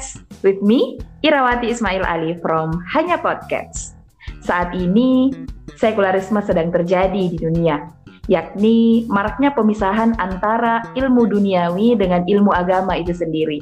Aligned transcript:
Podcast 0.00 0.24
with 0.40 0.64
me, 0.64 0.96
Irawati 1.20 1.68
Ismail 1.68 2.00
Ali 2.08 2.32
from 2.40 2.72
Hanya 2.88 3.20
Podcast. 3.20 4.00
Saat 4.40 4.72
ini, 4.72 5.28
sekularisme 5.76 6.40
sedang 6.40 6.72
terjadi 6.72 7.28
di 7.28 7.36
dunia, 7.36 7.84
yakni 8.24 9.04
maraknya 9.12 9.52
pemisahan 9.52 10.16
antara 10.16 10.80
ilmu 10.96 11.28
duniawi 11.28 12.00
dengan 12.00 12.24
ilmu 12.24 12.48
agama 12.48 12.96
itu 12.96 13.12
sendiri. 13.12 13.60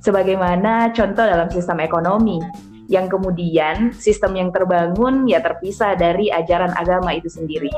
Sebagaimana 0.00 0.88
contoh 0.96 1.28
dalam 1.28 1.52
sistem 1.52 1.84
ekonomi, 1.84 2.40
yang 2.88 3.04
kemudian 3.12 3.92
sistem 3.92 4.40
yang 4.40 4.48
terbangun 4.48 5.28
ya 5.28 5.44
terpisah 5.44 5.92
dari 6.00 6.32
ajaran 6.32 6.72
agama 6.80 7.12
itu 7.12 7.28
sendiri. 7.28 7.68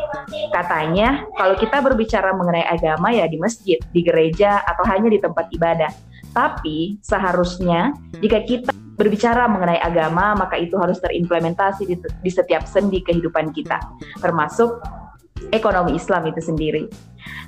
Katanya 0.54 1.26
kalau 1.34 1.58
kita 1.58 1.82
berbicara 1.82 2.30
mengenai 2.38 2.70
agama 2.70 3.10
ya 3.10 3.26
di 3.26 3.34
masjid, 3.34 3.82
di 3.90 4.06
gereja 4.06 4.62
atau 4.62 4.86
hanya 4.86 5.10
di 5.10 5.18
tempat 5.18 5.50
ibadah. 5.50 5.90
Tapi 6.30 7.00
seharusnya 7.02 7.94
jika 8.22 8.42
kita 8.46 8.70
berbicara 8.94 9.48
mengenai 9.48 9.80
agama 9.80 10.36
maka 10.36 10.60
itu 10.60 10.76
harus 10.76 11.00
terimplementasi 11.00 11.88
di, 11.88 11.96
di 11.96 12.30
setiap 12.30 12.68
sendi 12.68 13.00
kehidupan 13.00 13.50
kita, 13.56 13.80
termasuk 14.20 14.78
ekonomi 15.48 15.96
Islam 15.96 16.28
itu 16.28 16.40
sendiri. 16.44 16.84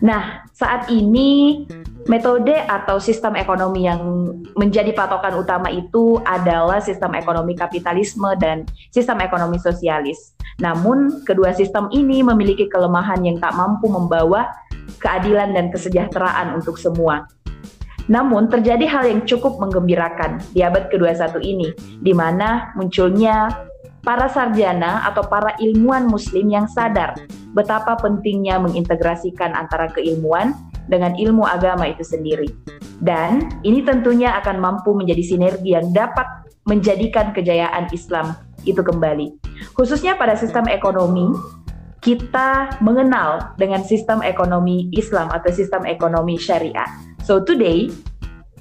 Nah, 0.02 0.42
saat 0.56 0.88
ini 0.90 1.62
metode 2.10 2.52
atau 2.66 2.98
sistem 2.98 3.38
ekonomi 3.38 3.86
yang 3.86 4.32
menjadi 4.58 4.90
patokan 4.96 5.38
utama 5.38 5.70
itu 5.70 6.18
adalah 6.26 6.82
sistem 6.82 7.14
ekonomi 7.14 7.54
kapitalisme 7.54 8.32
dan 8.40 8.66
sistem 8.90 9.22
ekonomi 9.22 9.60
sosialis. 9.60 10.34
Namun, 10.58 11.22
kedua 11.22 11.54
sistem 11.54 11.88
ini 11.94 12.20
memiliki 12.20 12.66
kelemahan 12.66 13.22
yang 13.22 13.38
tak 13.38 13.54
mampu 13.54 13.86
membawa 13.86 14.50
keadilan 14.98 15.54
dan 15.54 15.70
kesejahteraan 15.70 16.58
untuk 16.58 16.76
semua. 16.76 17.24
Namun, 18.10 18.50
terjadi 18.50 18.86
hal 18.88 19.04
yang 19.06 19.20
cukup 19.26 19.58
menggembirakan 19.62 20.42
di 20.54 20.62
abad 20.62 20.90
ke-21 20.90 21.38
ini, 21.42 21.68
di 22.02 22.12
mana 22.14 22.74
munculnya 22.74 23.50
para 24.02 24.26
sarjana 24.26 25.06
atau 25.06 25.22
para 25.22 25.54
ilmuwan 25.62 26.10
muslim 26.10 26.50
yang 26.50 26.66
sadar 26.66 27.14
betapa 27.54 27.94
pentingnya 28.02 28.58
mengintegrasikan 28.58 29.54
antara 29.54 29.86
keilmuan 29.94 30.54
dengan 30.90 31.14
ilmu 31.14 31.46
agama 31.46 31.86
itu 31.86 32.02
sendiri. 32.02 32.50
Dan 32.98 33.50
ini 33.62 33.86
tentunya 33.86 34.34
akan 34.42 34.58
mampu 34.58 34.94
menjadi 34.94 35.22
sinergi 35.22 35.74
yang 35.78 35.90
dapat 35.94 36.26
menjadikan 36.66 37.30
kejayaan 37.34 37.90
Islam 37.90 38.34
itu 38.62 38.78
kembali. 38.82 39.38
Khususnya 39.74 40.14
pada 40.14 40.38
sistem 40.38 40.66
ekonomi, 40.70 41.30
kita 42.02 42.82
mengenal 42.82 43.54
dengan 43.56 43.80
sistem 43.86 44.26
ekonomi 44.26 44.90
Islam 44.90 45.30
atau 45.30 45.54
sistem 45.54 45.86
ekonomi 45.86 46.34
syariah. 46.34 46.90
So 47.22 47.38
today, 47.38 47.94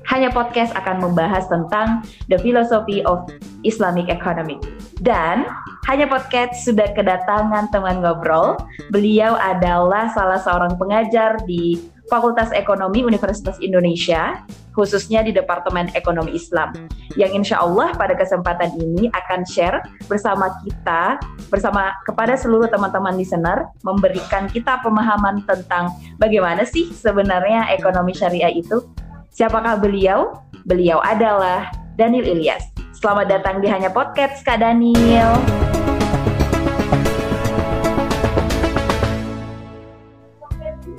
hanya 0.09 0.29
podcast 0.29 0.77
akan 0.77 1.01
membahas 1.01 1.49
tentang 1.49 2.05
the 2.29 2.37
philosophy 2.37 3.01
of 3.09 3.25
Islamic 3.65 4.13
economy. 4.13 4.61
Dan 5.01 5.49
hanya 5.89 6.05
podcast 6.05 6.61
sudah 6.61 6.93
kedatangan 6.93 7.73
teman 7.73 8.05
ngobrol. 8.05 8.61
Beliau 8.93 9.33
adalah 9.41 10.13
salah 10.13 10.37
seorang 10.37 10.77
pengajar 10.77 11.41
di 11.49 11.81
Fakultas 12.11 12.51
Ekonomi 12.51 13.07
Universitas 13.07 13.55
Indonesia, 13.63 14.43
khususnya 14.75 15.23
di 15.23 15.31
Departemen 15.31 15.87
Ekonomi 15.95 16.35
Islam, 16.35 16.75
yang 17.15 17.31
insya 17.31 17.63
Allah 17.63 17.95
pada 17.95 18.11
kesempatan 18.19 18.75
ini 18.75 19.07
akan 19.15 19.47
share 19.47 19.79
bersama 20.11 20.51
kita, 20.67 21.15
bersama 21.47 21.95
kepada 22.03 22.35
seluruh 22.35 22.67
teman-teman 22.67 23.15
listener, 23.15 23.71
memberikan 23.87 24.51
kita 24.51 24.83
pemahaman 24.83 25.39
tentang 25.47 25.95
bagaimana 26.19 26.67
sih 26.67 26.91
sebenarnya 26.91 27.71
ekonomi 27.71 28.11
syariah 28.11 28.51
itu. 28.51 28.83
Siapakah 29.31 29.79
beliau? 29.79 30.35
Beliau 30.67 30.99
adalah 30.99 31.71
Daniel 31.95 32.27
Ilyas. 32.27 32.67
Selamat 32.91 33.39
datang 33.39 33.63
di 33.63 33.71
Hanya 33.71 33.87
Podcast, 33.87 34.43
Kak 34.43 34.59
Daniel. 34.59 35.60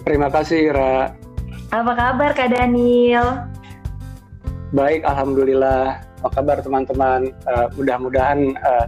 Terima 0.02 0.28
kasih, 0.28 0.74
Ra. 0.74 1.14
Apa 1.70 1.92
kabar 1.94 2.30
Kak 2.34 2.50
Daniel? 2.52 3.46
Baik, 4.74 5.06
Alhamdulillah. 5.06 6.02
Apa 6.22 6.42
kabar 6.42 6.58
teman-teman? 6.60 7.30
Uh, 7.46 7.66
mudah-mudahan 7.78 8.58
uh, 8.60 8.86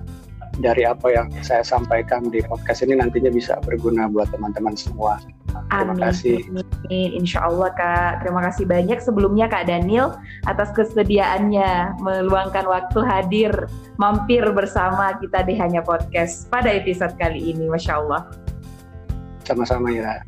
dari 0.58 0.86
apa 0.86 1.10
yang 1.10 1.26
saya 1.42 1.66
sampaikan 1.66 2.30
di 2.30 2.42
podcast 2.44 2.82
ini 2.86 2.98
nantinya 2.98 3.30
bisa 3.30 3.58
berguna 3.62 4.06
buat 4.10 4.30
teman-teman 4.30 4.74
semua. 4.78 5.18
Terima 5.70 5.94
Amin. 5.94 6.02
kasih. 6.02 6.38
Amin. 6.50 7.10
Insya 7.14 7.46
Allah 7.46 7.70
Kak. 7.74 8.26
Terima 8.26 8.42
kasih 8.50 8.64
banyak 8.66 8.98
sebelumnya 8.98 9.46
Kak 9.46 9.70
Daniel 9.70 10.18
atas 10.50 10.74
kesediaannya 10.74 12.02
meluangkan 12.02 12.66
waktu 12.66 13.00
hadir 13.06 13.52
mampir 13.96 14.44
bersama 14.50 15.14
kita 15.22 15.46
di 15.46 15.54
Hanya 15.58 15.80
Podcast 15.82 16.50
pada 16.50 16.70
episode 16.74 17.14
kali 17.16 17.54
ini. 17.54 17.70
Masya 17.70 18.02
Allah. 18.02 18.28
Sama-sama 19.46 19.94
ya. 19.94 20.20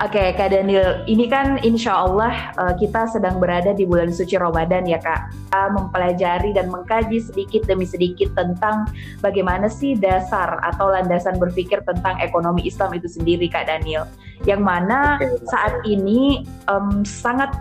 Oke, 0.00 0.16
okay, 0.16 0.32
Kak 0.32 0.56
Daniel, 0.56 1.04
ini 1.04 1.28
kan 1.28 1.60
insya 1.60 1.92
Allah 1.92 2.56
uh, 2.56 2.72
kita 2.72 3.04
sedang 3.12 3.36
berada 3.36 3.76
di 3.76 3.84
bulan 3.84 4.08
suci 4.08 4.32
Ramadan 4.40 4.88
ya 4.88 4.96
Kak. 4.96 5.28
Kita 5.28 5.76
mempelajari 5.76 6.56
dan 6.56 6.72
mengkaji 6.72 7.20
sedikit 7.20 7.68
demi 7.68 7.84
sedikit 7.84 8.32
tentang 8.32 8.88
bagaimana 9.20 9.68
sih 9.68 10.00
dasar 10.00 10.56
atau 10.64 10.88
landasan 10.88 11.36
berpikir 11.36 11.84
tentang 11.84 12.16
ekonomi 12.16 12.64
Islam 12.64 12.96
itu 12.96 13.12
sendiri 13.12 13.44
Kak 13.52 13.68
Daniel. 13.68 14.08
Yang 14.48 14.62
mana 14.64 15.20
saat 15.44 15.84
ini 15.84 16.48
um, 16.72 17.04
sangat 17.04 17.52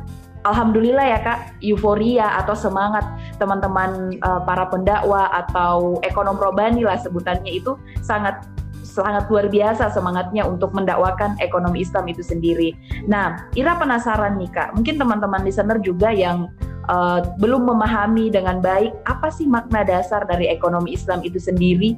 Alhamdulillah 0.48 1.04
ya 1.04 1.20
kak, 1.20 1.60
euforia 1.60 2.40
atau 2.40 2.56
semangat 2.56 3.04
teman-teman 3.36 4.16
uh, 4.24 4.40
para 4.48 4.72
pendakwa 4.72 5.28
atau 5.36 6.00
ekonom 6.08 6.40
robani 6.40 6.88
lah 6.88 6.96
sebutannya 6.96 7.60
itu 7.60 7.76
sangat 8.00 8.40
sangat 9.00 9.32
luar 9.32 9.48
biasa 9.48 9.96
semangatnya 9.96 10.44
untuk 10.44 10.76
mendakwakan 10.76 11.40
ekonomi 11.40 11.88
Islam 11.88 12.12
itu 12.12 12.20
sendiri. 12.20 12.76
Nah, 13.08 13.48
Ira 13.56 13.80
penasaran 13.80 14.36
nih 14.36 14.52
Kak, 14.52 14.76
mungkin 14.76 15.00
teman-teman 15.00 15.48
listener 15.48 15.80
juga 15.80 16.12
yang 16.12 16.52
uh, 16.92 17.24
belum 17.40 17.64
memahami 17.72 18.28
dengan 18.28 18.60
baik 18.60 18.92
apa 19.08 19.32
sih 19.32 19.48
makna 19.48 19.88
dasar 19.88 20.28
dari 20.28 20.52
ekonomi 20.52 20.92
Islam 20.94 21.24
itu 21.24 21.40
sendiri? 21.40 21.96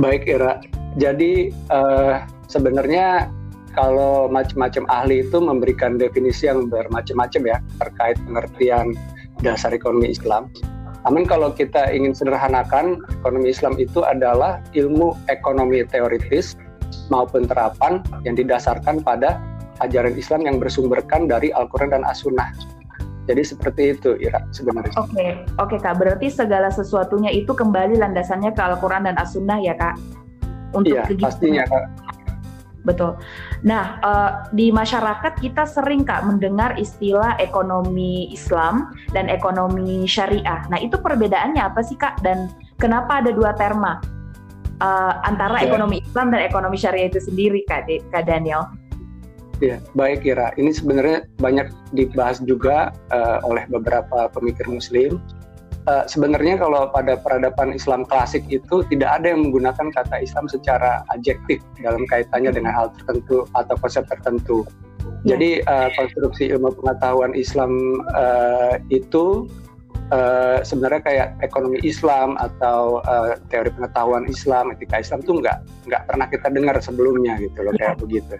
Baik 0.00 0.24
Ira, 0.30 0.62
jadi 0.96 1.52
uh, 1.68 2.24
sebenarnya 2.48 3.28
kalau 3.76 4.26
macam-macam 4.26 4.88
ahli 4.90 5.22
itu 5.22 5.38
memberikan 5.38 6.00
definisi 6.00 6.48
yang 6.48 6.66
bermacam-macam 6.66 7.42
ya 7.46 7.58
terkait 7.78 8.16
pengertian 8.26 8.96
dasar 9.44 9.70
ekonomi 9.70 10.10
Islam. 10.10 10.50
Namun 11.08 11.24
kalau 11.24 11.56
kita 11.56 11.88
ingin 11.88 12.12
sederhanakan, 12.12 13.00
ekonomi 13.24 13.48
Islam 13.48 13.80
itu 13.80 14.04
adalah 14.04 14.60
ilmu 14.76 15.16
ekonomi 15.32 15.80
teoritis 15.88 16.52
maupun 17.08 17.48
terapan 17.48 18.04
yang 18.28 18.36
didasarkan 18.36 19.00
pada 19.00 19.40
ajaran 19.80 20.12
Islam 20.20 20.44
yang 20.44 20.60
bersumberkan 20.60 21.24
dari 21.24 21.48
Al-Quran 21.56 21.96
dan 21.96 22.04
As-Sunnah. 22.04 22.52
Jadi 23.24 23.40
seperti 23.40 23.96
itu, 23.96 24.20
Ira, 24.20 24.44
sebenarnya. 24.52 24.92
Oke, 25.00 25.16
okay. 25.16 25.30
oke 25.56 25.72
okay, 25.72 25.78
Kak. 25.80 25.96
Berarti 25.96 26.28
segala 26.28 26.68
sesuatunya 26.68 27.32
itu 27.32 27.56
kembali 27.56 27.96
landasannya 27.96 28.52
ke 28.52 28.60
Al-Quran 28.60 29.08
dan 29.08 29.16
As-Sunnah 29.16 29.64
ya, 29.64 29.80
Kak? 29.80 29.96
Untuk 30.76 30.92
iya, 30.92 31.08
pastinya, 31.24 31.64
Kak 31.64 32.07
Betul. 32.88 33.20
Nah, 33.68 34.00
uh, 34.00 34.30
di 34.56 34.72
masyarakat 34.72 35.36
kita 35.44 35.68
sering 35.68 36.08
Kak 36.08 36.24
mendengar 36.24 36.72
istilah 36.80 37.36
ekonomi 37.36 38.32
Islam 38.32 38.96
dan 39.12 39.28
ekonomi 39.28 40.08
syariah. 40.08 40.64
Nah, 40.72 40.80
itu 40.80 40.96
perbedaannya 40.96 41.60
apa 41.60 41.84
sih 41.84 42.00
Kak? 42.00 42.24
Dan 42.24 42.48
kenapa 42.80 43.20
ada 43.20 43.28
dua 43.28 43.52
terma 43.60 44.00
uh, 44.80 45.20
antara 45.28 45.60
ya. 45.60 45.68
ekonomi 45.68 46.00
Islam 46.00 46.32
dan 46.32 46.40
ekonomi 46.48 46.80
syariah 46.80 47.12
itu 47.12 47.20
sendiri 47.20 47.60
Kak, 47.68 47.92
Kak 48.08 48.24
Daniel? 48.24 48.64
Ya, 49.58 49.82
baik 49.92 50.22
Kira. 50.22 50.54
Ini 50.54 50.70
sebenarnya 50.70 51.26
banyak 51.42 51.68
dibahas 51.90 52.38
juga 52.40 52.94
uh, 53.10 53.42
oleh 53.42 53.66
beberapa 53.66 54.30
pemikir 54.30 54.64
Muslim 54.70 55.18
uh, 55.88 56.04
sebenarnya 56.04 56.60
kalau 56.60 56.92
pada 56.92 57.16
peradaban 57.16 57.72
Islam 57.72 58.04
klasik 58.04 58.44
itu 58.52 58.84
tidak 58.92 59.18
ada 59.18 59.32
yang 59.32 59.48
menggunakan 59.48 59.88
kata 59.90 60.20
Islam 60.20 60.46
secara 60.46 61.02
adjektif 61.16 61.64
dalam 61.80 62.04
kaitannya 62.12 62.52
dengan 62.52 62.72
hal 62.76 62.86
tertentu 63.00 63.48
atau 63.56 63.74
konsep 63.80 64.04
tertentu. 64.06 64.68
Ya. 65.24 65.34
Jadi 65.34 65.64
uh, 65.64 65.88
konstruksi 65.96 66.52
ilmu 66.52 66.76
pengetahuan 66.78 67.32
Islam 67.34 68.04
uh, 68.14 68.78
itu 68.92 69.48
uh, 70.14 70.60
sebenarnya 70.62 71.02
kayak 71.02 71.28
ekonomi 71.42 71.80
Islam 71.82 72.38
atau 72.38 73.02
uh, 73.02 73.34
teori 73.50 73.72
pengetahuan 73.74 74.28
Islam, 74.30 74.70
etika 74.76 75.02
Islam 75.02 75.24
itu 75.24 75.40
nggak 75.42 75.58
nggak 75.90 76.02
pernah 76.06 76.26
kita 76.30 76.48
dengar 76.52 76.76
sebelumnya 76.78 77.34
gitu 77.40 77.66
loh 77.66 77.74
kayak 77.74 77.98
ya. 77.98 78.00
begitu. 78.00 78.34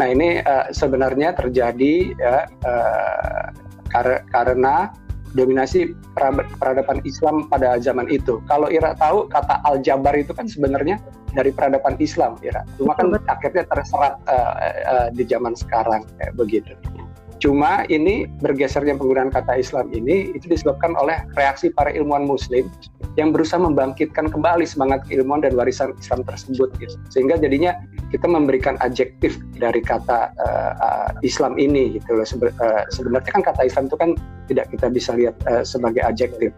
Nah 0.00 0.06
ini 0.08 0.40
uh, 0.42 0.72
sebenarnya 0.72 1.36
terjadi 1.36 1.94
ya 2.16 2.48
uh, 2.64 3.44
kar 3.90 4.24
karena 4.32 4.90
dominasi 5.34 5.94
peradaban 6.58 6.98
Islam 7.06 7.46
pada 7.46 7.78
zaman 7.78 8.10
itu. 8.10 8.42
Kalau 8.50 8.66
Ira 8.70 8.94
tahu 8.98 9.30
kata 9.30 9.62
Al-Jabar 9.66 10.14
itu 10.18 10.34
kan 10.34 10.50
sebenarnya 10.50 10.98
dari 11.34 11.54
peradaban 11.54 11.94
Islam, 12.02 12.34
Ira. 12.42 12.66
Cuma 12.78 12.98
kan 12.98 13.14
akhirnya 13.30 13.62
terserat 13.70 14.18
uh, 14.26 14.52
uh, 14.90 15.08
di 15.14 15.22
zaman 15.26 15.54
sekarang 15.54 16.02
kayak 16.18 16.34
begitu. 16.34 16.74
Cuma 17.40 17.88
ini 17.88 18.28
bergesernya 18.44 19.00
penggunaan 19.00 19.32
kata 19.32 19.56
Islam 19.56 19.88
ini 19.96 20.36
itu 20.36 20.44
disebabkan 20.44 20.92
oleh 21.00 21.24
reaksi 21.40 21.72
para 21.72 21.88
ilmuwan 21.88 22.28
Muslim 22.28 22.68
yang 23.16 23.32
berusaha 23.32 23.56
membangkitkan 23.56 24.28
kembali 24.28 24.68
semangat 24.68 25.08
keilmuan 25.08 25.40
dan 25.40 25.56
warisan 25.56 25.96
Islam 25.96 26.20
tersebut. 26.28 26.68
Gitu. 26.76 26.92
Sehingga 27.08 27.40
jadinya 27.40 27.80
kita 28.10 28.26
memberikan 28.26 28.74
adjektif 28.82 29.38
dari 29.54 29.78
kata 29.78 30.34
uh, 30.34 30.72
uh, 30.76 31.10
Islam 31.22 31.56
ini 31.56 31.96
gitu 31.96 32.18
loh. 32.18 32.26
Sebe 32.26 32.50
uh, 32.50 32.84
sebenarnya 32.90 33.30
kan 33.30 33.42
kata 33.46 33.62
Islam 33.66 33.86
itu 33.86 33.96
kan 33.96 34.10
tidak 34.50 34.66
kita 34.74 34.86
bisa 34.90 35.14
lihat 35.14 35.38
uh, 35.46 35.62
sebagai 35.62 36.02
adjektif. 36.02 36.50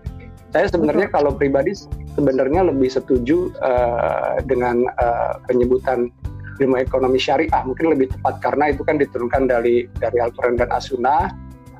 Saya 0.53 0.69
sebenarnya 0.69 1.09
kalau 1.09 1.33
pribadi 1.33 1.73
sebenarnya 2.17 2.69
lebih 2.69 2.89
setuju 2.93 3.53
uh, 3.61 4.41
dengan 4.45 4.85
uh, 5.01 5.41
penyebutan 5.49 6.13
ilmu 6.61 6.77
ekonomi 6.77 7.17
syariah 7.17 7.65
mungkin 7.65 7.97
lebih 7.97 8.13
tepat 8.13 8.45
karena 8.45 8.69
itu 8.69 8.85
kan 8.85 9.01
diturunkan 9.01 9.49
dari 9.49 9.89
dari 9.97 10.19
Al-Quran 10.21 10.61
dan 10.61 10.69
As-Sunnah 10.69 11.33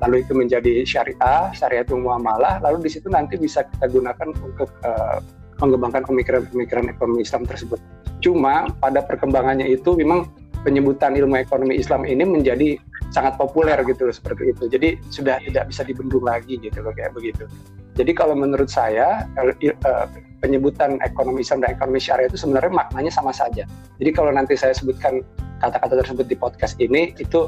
lalu 0.03 0.25
itu 0.25 0.33
menjadi 0.35 0.83
syariah, 0.83 1.53
syariah 1.55 1.87
itu 1.87 1.95
muamalah, 1.95 2.59
lalu 2.59 2.83
di 2.83 2.91
situ 2.91 3.07
nanti 3.07 3.39
bisa 3.39 3.63
kita 3.63 3.87
gunakan 3.87 4.35
untuk 4.43 4.67
uh, 4.83 5.23
mengembangkan 5.61 6.05
pemikiran-pemikiran 6.07 6.89
ekonomi 6.89 7.21
Islam 7.25 7.43
tersebut. 7.45 7.79
Cuma 8.23 8.71
pada 8.79 9.03
perkembangannya 9.03 9.67
itu 9.67 9.93
memang 9.99 10.31
penyebutan 10.63 11.13
ilmu 11.13 11.35
ekonomi 11.37 11.75
Islam 11.75 12.07
ini 12.07 12.23
menjadi 12.23 12.79
sangat 13.11 13.37
populer 13.37 13.77
gitu 13.85 14.09
loh 14.09 14.15
seperti 14.15 14.55
itu. 14.55 14.63
Jadi 14.71 14.97
sudah 15.13 15.37
tidak 15.43 15.69
bisa 15.69 15.85
dibendung 15.85 16.25
lagi 16.25 16.57
gitu 16.57 16.81
loh 16.81 16.95
kayak 16.95 17.13
begitu. 17.13 17.45
Jadi 17.93 18.11
kalau 18.17 18.33
menurut 18.33 18.73
saya 18.73 19.29
uh, 19.37 20.05
penyebutan 20.41 20.97
ekonomi 21.05 21.45
Islam 21.45 21.61
dan 21.61 21.77
ekonomi 21.77 22.01
syariah 22.01 22.25
itu 22.25 22.41
sebenarnya 22.41 22.73
maknanya 22.73 23.13
sama 23.13 23.29
saja. 23.29 23.69
Jadi 24.01 24.09
kalau 24.17 24.33
nanti 24.33 24.57
saya 24.57 24.73
sebutkan 24.73 25.21
kata-kata 25.61 26.01
tersebut 26.01 26.25
di 26.25 26.35
podcast 26.35 26.73
ini 26.81 27.13
itu 27.21 27.47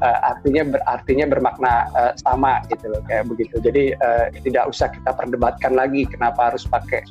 uh, 0.00 0.18
artinya 0.32 0.64
berartinya 0.64 1.28
bermakna 1.28 1.92
uh, 1.92 2.12
sama 2.24 2.64
gitu 2.72 2.88
loh 2.88 3.04
kayak 3.04 3.28
begitu. 3.28 3.60
Jadi 3.60 3.92
uh, 4.00 4.32
tidak 4.40 4.64
usah 4.72 4.88
kita 4.88 5.12
perdebatkan 5.12 5.76
lagi 5.76 6.08
kenapa 6.08 6.50
harus 6.50 6.64
pakai 6.64 7.04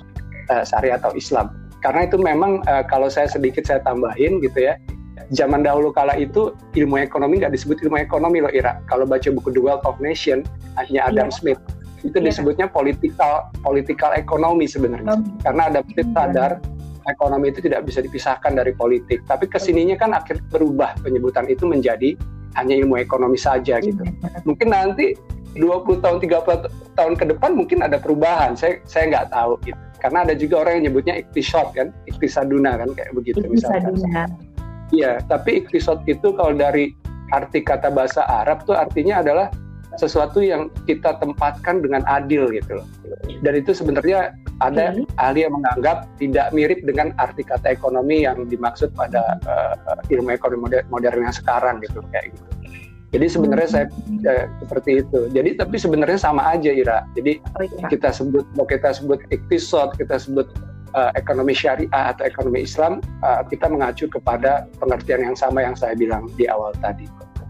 uh, 0.52 0.64
syariah 0.68 1.00
atau 1.00 1.16
Islam. 1.16 1.56
Karena 1.80 2.06
itu 2.06 2.20
memang 2.20 2.62
uh, 2.68 2.84
kalau 2.86 3.08
saya 3.08 3.32
sedikit 3.32 3.64
saya 3.64 3.80
tambahin 3.82 4.44
gitu 4.44 4.68
ya. 4.68 4.76
Zaman 5.32 5.64
dahulu 5.64 5.96
kala 5.96 6.20
itu 6.20 6.52
ilmu 6.76 7.00
ekonomi 7.00 7.40
nggak 7.40 7.56
disebut 7.56 7.80
ilmu 7.88 8.04
ekonomi 8.04 8.44
loh 8.44 8.52
Ira. 8.52 8.84
Kalau 8.92 9.08
baca 9.08 9.32
buku 9.32 9.56
The 9.56 9.64
Wealth 9.64 9.88
of 9.88 9.96
Nation 10.04 10.44
hanya 10.76 11.08
Adam 11.08 11.32
yeah. 11.32 11.38
Smith 11.40 11.62
itu 12.02 12.18
yeah. 12.18 12.28
disebutnya 12.34 12.68
political 12.70 13.50
political 13.62 14.12
ekonomi 14.18 14.66
sebenarnya 14.66 15.22
um, 15.22 15.38
karena 15.46 15.70
ada 15.70 15.80
prinsip 15.86 16.10
sadar 16.18 16.58
ekonomi 17.10 17.54
itu 17.54 17.60
tidak 17.66 17.86
bisa 17.86 18.02
dipisahkan 18.02 18.58
dari 18.58 18.74
politik 18.74 19.22
tapi 19.30 19.46
ke 19.46 19.58
sininya 19.62 19.98
kan 19.98 20.12
akhir 20.18 20.42
berubah 20.50 20.98
penyebutan 21.02 21.46
itu 21.50 21.66
menjadi 21.70 22.18
hanya 22.58 22.76
ilmu 22.84 23.00
ekonomi 23.00 23.40
saja 23.40 23.80
iya, 23.80 23.86
gitu 23.86 24.04
mungkin 24.44 24.74
nanti 24.74 25.16
20 25.56 26.04
tahun 26.04 26.18
30 26.24 26.96
tahun 26.96 27.14
ke 27.20 27.26
depan 27.36 27.52
mungkin 27.56 27.84
ada 27.84 28.00
perubahan 28.00 28.56
saya 28.56 28.80
saya 28.88 29.12
nggak 29.12 29.28
tahu 29.32 29.60
gitu 29.68 29.80
karena 30.02 30.26
ada 30.26 30.34
juga 30.34 30.56
orang 30.66 30.74
yang 30.80 30.84
nyebutnya 30.92 31.16
iktisod 31.22 31.68
kan 31.76 31.92
iktisaduna 32.08 32.80
kan 32.80 32.90
kayak 32.96 33.12
begitu 33.14 33.44
misalnya 33.46 33.92
iya 34.96 35.20
tapi 35.28 35.64
iktisod 35.64 36.02
itu 36.08 36.34
kalau 36.36 36.56
dari 36.56 36.96
arti 37.32 37.64
kata 37.64 37.92
bahasa 37.92 38.28
Arab 38.28 38.68
tuh 38.68 38.76
artinya 38.76 39.24
adalah 39.24 39.48
sesuatu 40.00 40.40
yang 40.40 40.72
kita 40.88 41.20
tempatkan 41.20 41.84
dengan 41.84 42.06
adil 42.08 42.48
gitu 42.56 42.80
loh. 42.80 42.88
Dan 43.44 43.60
itu 43.60 43.76
sebenarnya 43.76 44.32
ada 44.64 44.96
hmm. 44.96 45.04
ahli 45.20 45.44
yang 45.44 45.54
menganggap 45.58 46.08
tidak 46.16 46.48
mirip 46.56 46.80
dengan 46.88 47.12
arti 47.20 47.44
kata 47.44 47.76
ekonomi 47.76 48.24
yang 48.24 48.48
dimaksud 48.48 48.94
pada 48.96 49.36
uh, 49.44 49.76
ilmu 50.08 50.32
ekonomi 50.32 50.70
modern, 50.70 50.86
modern 50.88 51.20
yang 51.28 51.36
sekarang 51.36 51.84
gitu 51.84 52.00
kayak 52.14 52.32
gitu. 52.32 52.48
Jadi 53.12 53.28
sebenarnya 53.28 53.68
saya 53.68 53.86
uh, 54.24 54.46
seperti 54.64 55.04
itu. 55.04 55.28
Jadi 55.36 55.60
tapi 55.60 55.76
sebenarnya 55.76 56.16
sama 56.16 56.48
aja 56.48 56.72
Ira. 56.72 57.04
Jadi 57.12 57.44
oh, 57.44 57.64
iya. 57.68 57.88
kita 57.92 58.10
sebut 58.16 58.48
mau 58.56 58.64
kita 58.64 58.96
sebut 58.96 59.20
iktisod, 59.36 60.00
kita 60.00 60.16
sebut 60.16 60.48
uh, 60.96 61.12
ekonomi 61.20 61.52
syariah 61.52 61.92
atau 61.92 62.24
ekonomi 62.24 62.64
Islam, 62.64 63.04
uh, 63.20 63.44
kita 63.48 63.68
mengacu 63.68 64.08
kepada 64.08 64.68
pengertian 64.80 65.32
yang 65.32 65.36
sama 65.36 65.64
yang 65.64 65.76
saya 65.76 65.92
bilang 65.96 66.32
di 66.40 66.48
awal 66.48 66.72
tadi. 66.80 67.08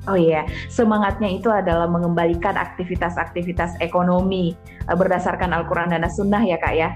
Oh 0.09 0.17
iya, 0.17 0.49
semangatnya 0.65 1.29
itu 1.29 1.45
adalah 1.53 1.85
mengembalikan 1.85 2.57
aktivitas-aktivitas 2.57 3.77
ekonomi 3.85 4.57
uh, 4.89 4.97
berdasarkan 4.97 5.53
Al-Quran 5.53 5.93
dan 5.93 6.01
As-Sunnah 6.01 6.41
ya 6.41 6.57
kak 6.57 6.73
ya, 6.73 6.89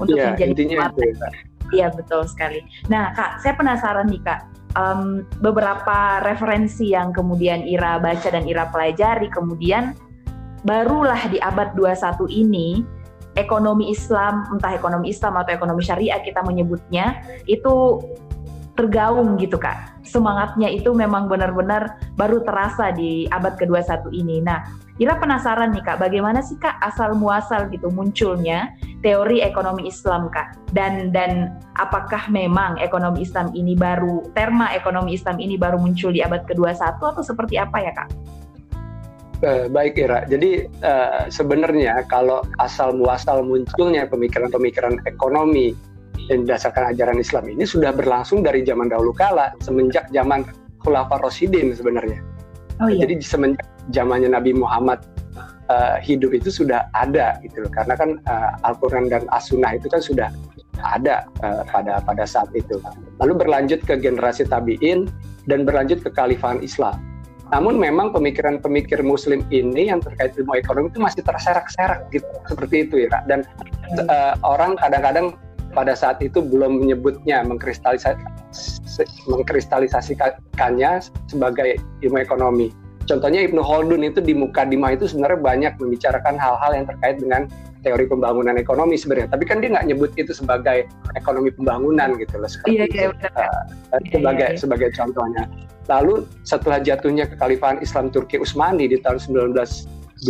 untuk 0.00 0.16
ya, 0.16 0.32
menjadi 0.32 0.56
intinya 0.56 0.88
itu, 0.96 1.12
ya, 1.12 1.28
Iya 1.68 1.86
betul 1.92 2.24
sekali. 2.24 2.64
Nah 2.88 3.12
kak, 3.12 3.44
saya 3.44 3.52
penasaran 3.52 4.08
nih 4.08 4.24
kak, 4.24 4.48
um, 4.78 5.26
beberapa 5.42 6.22
referensi 6.22 6.94
yang 6.94 7.10
kemudian 7.10 7.66
Ira 7.66 7.98
baca 7.98 8.30
dan 8.30 8.46
Ira 8.46 8.70
pelajari, 8.70 9.26
kemudian 9.28 9.98
barulah 10.62 11.18
di 11.26 11.42
abad 11.42 11.74
21 11.74 12.30
ini 12.30 12.86
ekonomi 13.34 13.90
Islam, 13.90 14.46
entah 14.54 14.74
ekonomi 14.74 15.10
Islam 15.10 15.38
atau 15.38 15.50
ekonomi 15.54 15.82
syariah 15.82 16.22
kita 16.22 16.42
menyebutnya, 16.42 17.22
itu 17.50 18.02
tergaung 18.78 19.34
gitu 19.42 19.58
kak. 19.58 19.98
Semangatnya 20.06 20.70
itu 20.70 20.94
memang 20.94 21.26
benar-benar 21.26 21.98
baru 22.14 22.46
terasa 22.46 22.94
di 22.94 23.26
abad 23.34 23.58
ke-21 23.58 24.14
ini. 24.14 24.38
Nah, 24.38 24.62
Ira 24.98 25.14
penasaran 25.14 25.70
nih 25.70 25.86
kak, 25.86 26.02
bagaimana 26.02 26.42
sih 26.42 26.58
kak 26.58 26.74
asal 26.82 27.14
muasal 27.14 27.70
gitu 27.70 27.86
munculnya 27.86 28.74
teori 29.06 29.38
ekonomi 29.46 29.86
Islam 29.86 30.26
kak? 30.26 30.58
Dan 30.74 31.14
dan 31.14 31.54
apakah 31.78 32.26
memang 32.26 32.82
ekonomi 32.82 33.22
Islam 33.22 33.54
ini 33.54 33.78
baru 33.78 34.26
terma 34.34 34.74
ekonomi 34.74 35.14
Islam 35.14 35.38
ini 35.38 35.54
baru 35.54 35.78
muncul 35.78 36.10
di 36.10 36.18
abad 36.18 36.42
ke-21 36.50 36.98
atau 36.98 37.22
seperti 37.22 37.54
apa 37.62 37.78
ya 37.78 37.94
kak? 37.94 38.10
Eh, 39.38 39.70
baik 39.70 40.02
Ira, 40.02 40.26
jadi 40.26 40.66
uh, 40.82 41.30
sebenarnya 41.30 42.02
kalau 42.10 42.42
asal 42.58 42.90
muasal 42.98 43.46
munculnya 43.46 44.02
pemikiran-pemikiran 44.10 44.98
ekonomi 45.06 45.78
yang 46.26 46.42
berdasarkan 46.42 46.90
ajaran 46.90 47.22
Islam 47.22 47.46
ini 47.46 47.62
sudah 47.62 47.94
berlangsung 47.94 48.42
dari 48.42 48.66
zaman 48.66 48.90
dahulu 48.90 49.14
kala 49.14 49.54
semenjak 49.62 50.10
zaman 50.10 50.42
Khulafa 50.82 51.22
Rasidin 51.22 51.70
sebenarnya. 51.70 52.18
Oh, 52.82 52.90
iya. 52.90 53.06
Jadi 53.06 53.22
semenjak 53.22 53.62
zamannya 53.92 54.32
Nabi 54.32 54.52
Muhammad 54.56 55.04
uh, 55.68 55.96
hidup 56.00 56.34
itu 56.34 56.48
sudah 56.52 56.88
ada 56.96 57.36
gitu 57.44 57.64
loh 57.64 57.70
karena 57.72 57.94
kan 57.94 58.10
uh, 58.28 58.52
Al-Qur'an 58.66 59.08
dan 59.08 59.24
As-Sunnah 59.32 59.76
itu 59.76 59.88
kan 59.88 60.00
sudah 60.02 60.28
ada 60.82 61.26
uh, 61.42 61.66
pada 61.66 61.98
pada 62.02 62.24
saat 62.24 62.48
itu. 62.54 62.78
Lalu 63.18 63.46
berlanjut 63.46 63.82
ke 63.82 63.98
generasi 63.98 64.46
tabi'in 64.46 65.10
dan 65.50 65.66
berlanjut 65.66 66.02
ke 66.02 66.10
kalifahan 66.14 66.62
Islam. 66.62 66.96
Namun 67.48 67.80
memang 67.80 68.12
pemikiran-pemikir 68.12 69.00
Muslim 69.00 69.40
ini 69.48 69.88
yang 69.88 70.04
terkait 70.04 70.36
ilmu 70.36 70.52
ekonomi 70.60 70.92
itu 70.92 71.00
masih 71.00 71.24
terserak-serak 71.24 72.04
gitu 72.12 72.28
seperti 72.44 72.76
itu 72.84 72.94
ya. 73.08 73.24
Dan 73.24 73.42
uh, 74.04 74.36
orang 74.44 74.76
kadang-kadang 74.76 75.32
pada 75.72 75.96
saat 75.96 76.20
itu 76.20 76.44
belum 76.44 76.84
menyebutnya 76.84 77.44
mengkristalisasi, 77.48 78.20
mengkristalisasikannya 79.32 80.90
sebagai 81.28 81.80
ilmu 82.04 82.18
ekonomi. 82.20 82.68
Contohnya 83.08 83.40
Ibnu 83.48 83.64
Khaldun 83.64 84.04
itu 84.04 84.20
di 84.20 84.36
Mukadimah 84.36 84.92
itu 84.92 85.08
sebenarnya 85.08 85.40
banyak 85.40 85.72
membicarakan 85.80 86.36
hal-hal 86.36 86.70
yang 86.76 86.84
terkait 86.84 87.16
dengan 87.16 87.48
teori 87.80 88.04
pembangunan 88.04 88.60
ekonomi 88.60 89.00
sebenarnya. 89.00 89.32
Tapi 89.32 89.44
kan 89.48 89.64
dia 89.64 89.72
nggak 89.72 89.86
nyebut 89.88 90.10
itu 90.20 90.36
sebagai 90.36 90.84
ekonomi 91.16 91.48
pembangunan 91.48 92.20
gitu 92.20 92.36
loh. 92.36 92.50
Seperti 92.50 92.84
iya, 92.84 93.08
iya, 93.08 93.08
uh, 93.32 93.64
sebagai 94.12 94.44
iya, 94.44 94.54
iya. 94.54 94.60
sebagai 94.60 94.88
contohnya. 94.92 95.48
Lalu 95.88 96.28
setelah 96.44 96.78
jatuhnya 96.84 97.24
kekhalifahan 97.32 97.80
Islam 97.80 98.12
Turki 98.12 98.36
Utsmani 98.36 98.92
di 98.92 99.00
tahun 99.00 99.24
1922 99.24 100.28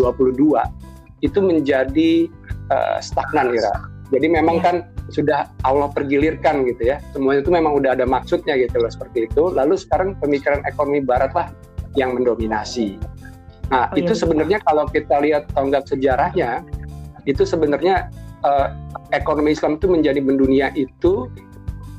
itu 1.26 1.38
menjadi 1.42 2.30
uh, 2.70 2.98
stagnan 3.02 3.58
ya. 3.58 3.74
Jadi 4.14 4.26
memang 4.30 4.62
iya. 4.62 4.64
kan 4.64 4.76
sudah 5.10 5.50
Allah 5.66 5.90
pergilirkan 5.90 6.62
gitu 6.68 6.94
ya. 6.94 7.02
Semuanya 7.10 7.42
itu 7.42 7.50
memang 7.50 7.74
udah 7.74 7.98
ada 7.98 8.06
maksudnya 8.06 8.54
gitu 8.54 8.78
loh 8.78 8.92
seperti 8.92 9.26
itu. 9.26 9.50
Lalu 9.50 9.74
sekarang 9.74 10.14
pemikiran 10.22 10.62
ekonomi 10.62 11.02
barat 11.02 11.34
lah 11.34 11.50
yang 11.96 12.16
mendominasi. 12.16 12.98
Nah, 13.68 13.92
oh, 13.92 13.96
itu 14.00 14.12
iya. 14.16 14.20
sebenarnya 14.20 14.58
kalau 14.64 14.88
kita 14.88 15.20
lihat 15.20 15.48
tonggak 15.52 15.84
sejarahnya 15.84 16.64
itu 17.28 17.44
sebenarnya 17.44 18.08
uh, 18.44 18.72
ekonomi 19.12 19.52
Islam 19.52 19.76
itu 19.76 19.86
menjadi 19.88 20.20
mendunia 20.24 20.72
itu 20.72 21.28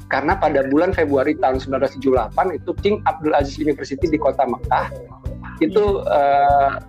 karena 0.09 0.33
pada 0.33 0.65
bulan 0.65 0.89
Februari 0.89 1.37
tahun 1.37 1.61
1978 1.61 2.57
itu 2.57 2.71
King 2.81 2.97
Abdul 3.05 3.37
Aziz 3.37 3.61
University 3.61 4.09
di 4.09 4.17
kota 4.17 4.41
Mekah 4.49 4.89
itu 5.61 6.01
uh, 6.09 6.81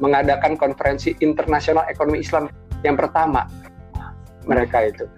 mengadakan 0.00 0.60
konferensi 0.60 1.16
internasional 1.24 1.88
ekonomi 1.88 2.20
Islam 2.20 2.52
yang 2.84 3.00
pertama 3.00 3.48
mereka 4.44 4.84
itu 4.84 5.08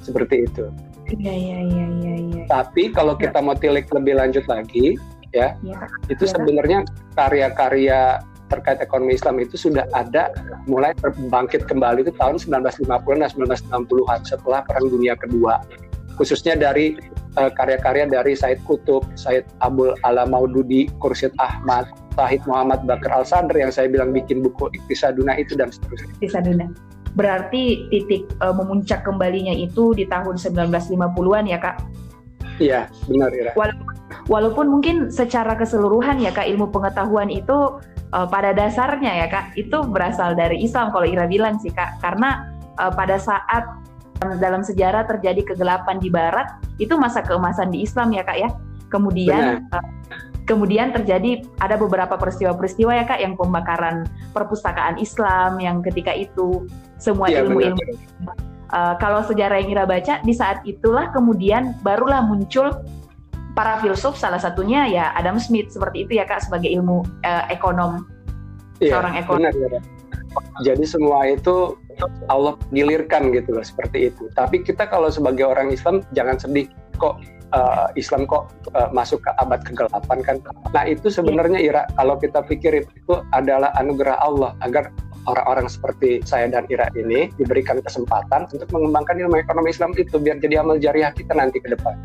seperti 0.00 0.48
itu. 0.48 0.68
Iya 1.20 1.32
iya 1.32 1.58
iya 1.60 1.86
iya. 1.92 2.12
Ya. 2.32 2.44
Tapi 2.48 2.92
kalau 2.92 3.16
kita 3.16 3.40
mau 3.44 3.56
tilik 3.56 3.84
lebih 3.92 4.16
lanjut 4.16 4.44
lagi, 4.48 4.96
ya, 5.34 5.58
ya 5.66 5.76
itu 6.06 6.24
ya. 6.24 6.30
sebenarnya 6.32 6.78
karya-karya 7.18 8.22
terkait 8.52 8.78
ekonomi 8.78 9.16
Islam 9.18 9.40
itu 9.42 9.56
sudah 9.58 9.88
ada 9.96 10.30
mulai 10.70 10.94
terbangkit 11.00 11.66
kembali 11.66 12.06
itu 12.06 12.12
tahun 12.14 12.38
1950 12.38 12.86
dan 13.18 13.30
1960-an 13.34 14.20
setelah 14.22 14.60
Perang 14.62 14.86
Dunia 14.92 15.18
Kedua. 15.18 15.58
Khususnya 16.14 16.54
dari 16.54 16.94
eh, 17.34 17.50
karya-karya 17.50 18.06
dari 18.06 18.38
Said 18.38 18.62
Kutub, 18.62 19.02
Said 19.18 19.42
Abdul 19.64 19.98
Ala 20.06 20.28
Maududi, 20.28 20.86
Kursyid 21.02 21.34
Ahmad, 21.42 21.90
Tahid 22.14 22.46
Muhammad 22.46 22.86
Bakar 22.86 23.10
Al 23.10 23.26
Sadr 23.26 23.58
yang 23.58 23.74
saya 23.74 23.90
bilang 23.90 24.14
bikin 24.14 24.46
buku 24.46 24.70
Iktisaduna 24.70 25.34
itu 25.34 25.58
dan 25.58 25.74
seterusnya. 25.74 26.14
Iktisaduna. 26.22 26.66
Berarti 27.14 27.90
titik 27.90 28.26
uh, 28.42 28.54
memuncak 28.54 29.06
kembalinya 29.06 29.54
itu 29.54 29.94
di 29.94 30.06
tahun 30.06 30.34
1950-an 30.38 31.46
ya 31.46 31.58
kak? 31.58 31.82
Iya, 32.62 32.86
benar 33.10 33.30
Ira. 33.34 33.52
Walaupun, 33.58 33.94
walaupun 34.30 34.66
mungkin 34.70 34.96
secara 35.10 35.58
keseluruhan 35.58 36.22
ya 36.22 36.30
kak 36.30 36.46
ilmu 36.46 36.70
pengetahuan 36.70 37.26
itu 37.26 37.82
uh, 38.14 38.26
pada 38.30 38.54
dasarnya 38.54 39.24
ya 39.24 39.26
kak 39.26 39.58
itu 39.58 39.82
berasal 39.90 40.38
dari 40.38 40.62
Islam 40.62 40.94
kalau 40.94 41.06
Ira 41.06 41.26
bilang 41.26 41.58
sih 41.58 41.74
kak. 41.74 41.98
Karena 41.98 42.46
uh, 42.78 42.92
pada 42.94 43.18
saat 43.18 43.66
dalam 44.38 44.62
sejarah 44.62 45.04
terjadi 45.10 45.52
kegelapan 45.52 45.98
di 45.98 46.08
Barat 46.08 46.62
itu 46.78 46.94
masa 46.94 47.20
keemasan 47.20 47.74
di 47.74 47.82
Islam 47.82 48.14
ya 48.14 48.22
kak 48.22 48.38
ya. 48.38 48.50
Kemudian 48.86 49.66
uh, 49.74 49.86
kemudian 50.44 50.92
terjadi 50.92 51.42
ada 51.58 51.74
beberapa 51.74 52.14
peristiwa-peristiwa 52.20 52.92
ya 52.94 53.04
kak 53.08 53.18
yang 53.18 53.34
pembakaran 53.34 54.06
perpustakaan 54.30 55.00
Islam 55.00 55.58
yang 55.58 55.80
ketika 55.82 56.12
itu 56.14 56.68
semua 57.00 57.32
iya, 57.32 57.42
ilmu-ilmu 57.42 57.82
uh, 58.74 58.94
kalau 58.98 59.22
sejarah 59.22 59.62
yang 59.62 59.78
Ira 59.78 59.84
baca 59.86 60.18
di 60.26 60.34
saat 60.34 60.66
itulah 60.66 61.14
kemudian 61.14 61.78
barulah 61.86 62.26
muncul 62.26 62.74
para 63.54 63.78
filsuf 63.78 64.18
salah 64.18 64.42
satunya 64.42 64.90
ya 64.90 65.14
Adam 65.14 65.38
Smith 65.38 65.70
seperti 65.70 66.04
itu 66.04 66.18
ya 66.18 66.26
kak 66.26 66.42
sebagai 66.42 66.68
ilmu 66.74 67.06
uh, 67.22 67.44
ekonom 67.48 68.02
iya, 68.82 68.98
seorang 68.98 69.14
ekonom. 69.22 69.46
Benar, 69.46 69.54
benar. 69.54 69.82
Jadi 70.66 70.82
semua 70.82 71.30
itu 71.30 71.78
Allah 72.26 72.58
gilirkan 72.74 73.30
gitu 73.30 73.54
loh 73.54 73.62
seperti 73.62 74.10
itu. 74.10 74.26
Tapi 74.34 74.66
kita 74.66 74.90
kalau 74.90 75.06
sebagai 75.06 75.46
orang 75.46 75.70
Islam 75.70 76.02
jangan 76.10 76.42
sedih 76.42 76.66
kok 76.98 77.22
uh, 77.54 77.86
Islam 77.94 78.26
kok 78.26 78.50
uh, 78.74 78.90
masuk 78.90 79.22
ke 79.22 79.30
abad 79.38 79.62
kegelapan 79.62 80.18
kan. 80.26 80.36
Nah 80.74 80.84
itu 80.90 81.06
sebenarnya 81.06 81.62
Ira 81.62 81.82
kalau 81.94 82.18
kita 82.18 82.42
pikir 82.42 82.82
itu 82.82 83.14
adalah 83.30 83.70
anugerah 83.78 84.18
Allah 84.18 84.58
agar 84.66 84.90
orang-orang 85.24 85.66
seperti 85.68 86.20
saya 86.22 86.48
dan 86.48 86.68
Ira 86.68 86.88
ini 86.94 87.32
diberikan 87.40 87.80
kesempatan 87.80 88.48
untuk 88.52 88.68
mengembangkan 88.70 89.20
ilmu 89.20 89.40
ekonomi 89.40 89.72
Islam 89.72 89.96
itu 89.96 90.16
biar 90.20 90.40
jadi 90.40 90.60
amal 90.60 90.76
jariah 90.80 91.12
kita 91.12 91.32
nanti 91.32 91.60
ke 91.60 91.72
depan. 91.72 91.96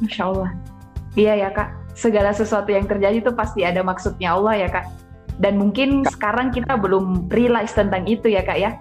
Masya 0.00 0.24
Allah. 0.28 0.50
Iya 1.16 1.48
ya 1.48 1.48
kak, 1.52 1.72
segala 1.96 2.30
sesuatu 2.36 2.68
yang 2.68 2.84
terjadi 2.84 3.24
itu 3.24 3.32
pasti 3.32 3.64
ada 3.64 3.80
maksudnya 3.80 4.36
Allah 4.36 4.54
ya 4.56 4.68
kak. 4.68 4.86
Dan 5.36 5.60
mungkin 5.60 6.04
sekarang 6.08 6.52
kita 6.52 6.80
belum 6.80 7.28
realize 7.28 7.72
tentang 7.76 8.08
itu 8.08 8.32
ya 8.32 8.40
kak 8.44 8.56
ya 8.56 8.76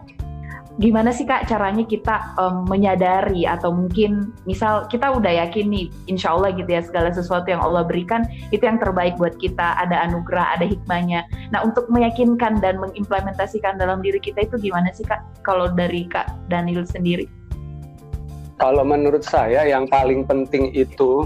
gimana 0.76 1.16
sih 1.16 1.24
kak 1.24 1.48
caranya 1.48 1.88
kita 1.88 2.36
um, 2.36 2.68
menyadari 2.68 3.48
atau 3.48 3.72
mungkin 3.72 4.36
misal 4.44 4.84
kita 4.92 5.08
udah 5.08 5.48
yakin 5.48 5.72
nih 5.72 5.88
insya 6.12 6.36
Allah 6.36 6.52
gitu 6.52 6.68
ya 6.68 6.84
segala 6.84 7.16
sesuatu 7.16 7.48
yang 7.48 7.64
Allah 7.64 7.88
berikan 7.88 8.28
itu 8.52 8.60
yang 8.60 8.76
terbaik 8.76 9.16
buat 9.16 9.40
kita 9.40 9.80
ada 9.80 10.04
anugerah 10.04 10.60
ada 10.60 10.68
hikmahnya 10.68 11.24
nah 11.56 11.64
untuk 11.64 11.88
meyakinkan 11.88 12.60
dan 12.60 12.76
mengimplementasikan 12.84 13.80
dalam 13.80 14.04
diri 14.04 14.20
kita 14.20 14.44
itu 14.44 14.60
gimana 14.60 14.92
sih 14.92 15.08
kak 15.08 15.24
kalau 15.48 15.72
dari 15.72 16.12
kak 16.12 16.28
Daniel 16.52 16.84
sendiri 16.84 17.32
kalau 18.60 18.84
menurut 18.84 19.24
saya 19.24 19.64
yang 19.64 19.88
paling 19.88 20.28
penting 20.28 20.76
itu 20.76 21.24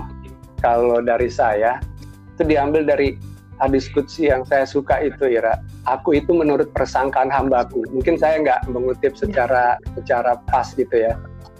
kalau 0.61 1.01
dari 1.01 1.29
saya 1.29 1.81
itu 2.37 2.45
diambil 2.45 2.85
dari 2.85 3.17
hadis 3.59 3.91
kutsi 3.91 4.31
yang 4.31 4.47
saya 4.47 4.63
suka 4.63 5.03
itu 5.03 5.27
Ira. 5.27 5.59
Aku 5.87 6.17
itu 6.17 6.35
menurut 6.35 6.71
persangkaan 6.75 7.31
hambaku. 7.31 7.85
Mungkin 7.93 8.19
saya 8.19 8.41
nggak 8.43 8.67
mengutip 8.67 9.15
secara 9.15 9.79
secara 9.95 10.35
pas 10.51 10.75
gitu 10.75 10.91
ya. 10.91 11.15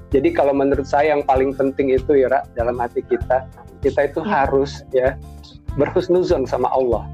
Jadi 0.10 0.34
kalau 0.34 0.52
menurut 0.52 0.90
saya 0.90 1.14
yang 1.14 1.24
paling 1.24 1.54
penting 1.54 1.94
itu 1.94 2.26
Ira 2.26 2.42
dalam 2.58 2.82
hati 2.82 3.06
kita, 3.06 3.46
kita 3.86 4.10
itu 4.10 4.20
ya. 4.26 4.44
harus 4.44 4.82
ya 4.90 5.16
berhusnuzon 5.78 6.50
sama 6.50 6.68
Allah. 6.74 7.06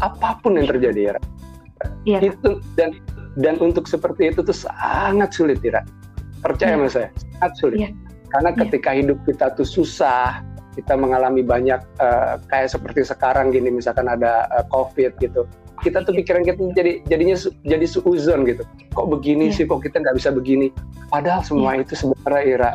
Apa 0.00 0.38
pun 0.40 0.56
yang 0.56 0.70
terjadi 0.70 1.14
Ira. 1.14 1.20
Ya. 2.06 2.22
Itu 2.22 2.62
dan 2.78 2.96
dan 3.34 3.58
untuk 3.58 3.90
seperti 3.90 4.30
itu 4.30 4.40
tuh 4.46 4.54
sangat 4.54 5.34
sulit 5.34 5.58
Ira. 5.66 5.82
Percaya 6.40 6.74
ya. 6.74 6.78
sama 6.78 6.88
saya, 6.88 7.08
sangat 7.36 7.52
sulit. 7.58 7.78
Ya. 7.82 7.90
Karena 8.30 8.50
ya. 8.54 8.58
ketika 8.66 8.90
hidup 8.94 9.18
kita 9.26 9.46
tuh 9.58 9.66
susah, 9.66 10.42
kita 10.74 10.94
mengalami 10.98 11.42
banyak 11.46 11.80
uh, 12.02 12.38
kayak 12.50 12.70
seperti 12.70 13.06
sekarang 13.06 13.54
gini 13.54 13.70
misalkan 13.70 14.10
ada 14.10 14.50
uh, 14.50 14.66
covid 14.74 15.14
gitu 15.22 15.46
kita 15.84 16.00
tuh 16.00 16.16
pikiran 16.16 16.40
kita 16.40 16.72
jadi 16.72 16.92
jadinya 17.04 17.36
jadi 17.68 17.86
suuzon 17.86 18.48
gitu 18.48 18.64
kok 18.96 19.06
begini 19.12 19.52
yeah. 19.52 19.56
sih 19.60 19.64
kok 19.68 19.84
kita 19.84 20.00
nggak 20.00 20.16
bisa 20.16 20.32
begini 20.32 20.72
padahal 21.12 21.44
semua 21.44 21.76
yeah. 21.76 21.84
itu 21.84 21.92
sebenarnya 21.92 22.42
ira 22.48 22.70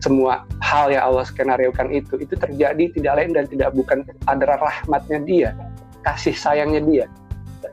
semua 0.00 0.46
hal 0.64 0.88
yang 0.88 1.04
Allah 1.12 1.28
skenariokan 1.28 1.92
itu 1.92 2.16
itu 2.16 2.32
terjadi 2.32 2.88
tidak 2.96 3.12
lain 3.20 3.30
dan 3.36 3.44
tidak 3.44 3.70
bukan 3.76 4.06
adalah 4.24 4.56
rahmatnya 4.56 5.18
dia 5.28 5.50
kasih 6.08 6.32
sayangnya 6.32 6.80
dia 6.80 7.04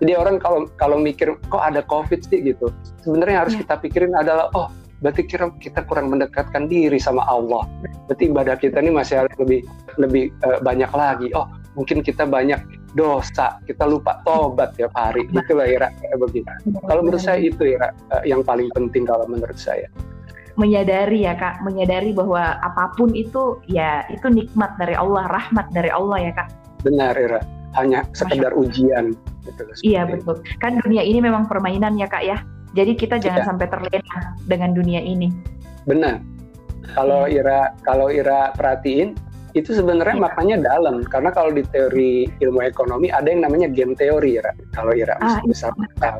jadi 0.04 0.20
orang 0.20 0.44
kalau 0.44 0.68
kalau 0.76 1.00
mikir 1.00 1.40
kok 1.48 1.64
ada 1.64 1.80
covid 1.88 2.20
sih 2.28 2.44
gitu 2.44 2.68
sebenarnya 3.00 3.48
harus 3.48 3.56
yeah. 3.56 3.62
kita 3.64 3.76
pikirin 3.80 4.12
adalah 4.12 4.52
oh 4.52 4.68
berarti 5.04 5.22
kira 5.28 5.52
kita 5.60 5.84
kurang 5.86 6.10
mendekatkan 6.10 6.72
diri 6.72 6.96
sama 6.98 7.28
Allah. 7.28 7.68
Berarti 8.08 8.32
ibadah 8.32 8.56
kita 8.56 8.80
ini 8.80 8.96
masih 8.96 9.22
harus 9.22 9.34
lebih 9.38 9.62
lebih 10.00 10.32
uh, 10.42 10.64
banyak 10.64 10.90
lagi. 10.96 11.28
Oh, 11.36 11.46
mungkin 11.76 12.00
kita 12.02 12.24
banyak 12.24 12.58
dosa, 12.96 13.60
kita 13.68 13.84
lupa 13.86 14.24
tobat 14.24 14.74
tiap 14.80 14.96
hari. 14.96 15.28
Itulah 15.30 15.68
ya 15.68 15.88
kayak 15.92 16.18
begitu. 16.18 16.48
Kalau 16.88 17.02
menurut 17.04 17.22
saya 17.22 17.40
itu 17.44 17.76
ya 17.76 17.92
uh, 18.16 18.24
yang 18.24 18.42
paling 18.42 18.72
penting 18.74 19.04
kalau 19.04 19.28
menurut 19.28 19.60
saya. 19.60 19.86
Menyadari 20.56 21.28
ya 21.28 21.36
kak, 21.36 21.60
menyadari 21.68 22.16
bahwa 22.16 22.56
apa 22.64 22.96
pun 22.96 23.12
itu 23.12 23.60
ya 23.68 24.08
itu 24.08 24.32
nikmat 24.32 24.72
dari 24.80 24.96
Allah, 24.96 25.28
rahmat 25.28 25.68
dari 25.76 25.92
Allah 25.92 26.18
ya 26.24 26.32
kak. 26.32 26.48
Benar 26.88 27.20
Ira, 27.20 27.44
hanya 27.76 28.08
sekedar 28.16 28.56
ujian. 28.56 29.12
Gitu, 29.44 29.62
iya 29.84 30.08
betul. 30.08 30.40
Kan 30.64 30.80
dunia 30.80 31.04
ini 31.04 31.20
memang 31.20 31.52
permainan 31.52 32.00
ya 32.00 32.08
kak 32.08 32.24
ya 32.24 32.40
jadi 32.76 32.92
kita 32.94 33.16
jangan 33.24 33.42
ya. 33.42 33.48
sampai 33.48 33.68
terlena 33.72 34.18
dengan 34.44 34.76
dunia 34.76 35.00
ini. 35.00 35.32
Benar. 35.88 36.20
Kalau 36.92 37.26
iya. 37.26 37.42
Ira 37.42 37.60
kalau 37.88 38.12
Ira 38.12 38.52
perhatiin 38.52 39.16
itu 39.56 39.72
sebenarnya 39.72 40.20
ya. 40.20 40.24
maknanya 40.28 40.58
dalam 40.68 41.00
karena 41.08 41.32
kalau 41.32 41.56
di 41.56 41.64
teori 41.72 42.28
ilmu 42.44 42.60
ekonomi 42.60 43.08
ada 43.08 43.32
yang 43.32 43.48
namanya 43.48 43.72
game 43.72 43.96
teori 43.96 44.36
Ira. 44.36 44.52
Kalau 44.76 44.92
Ira 44.92 45.16
ah, 45.24 45.40
bisa 45.48 45.72
iya. 45.72 46.20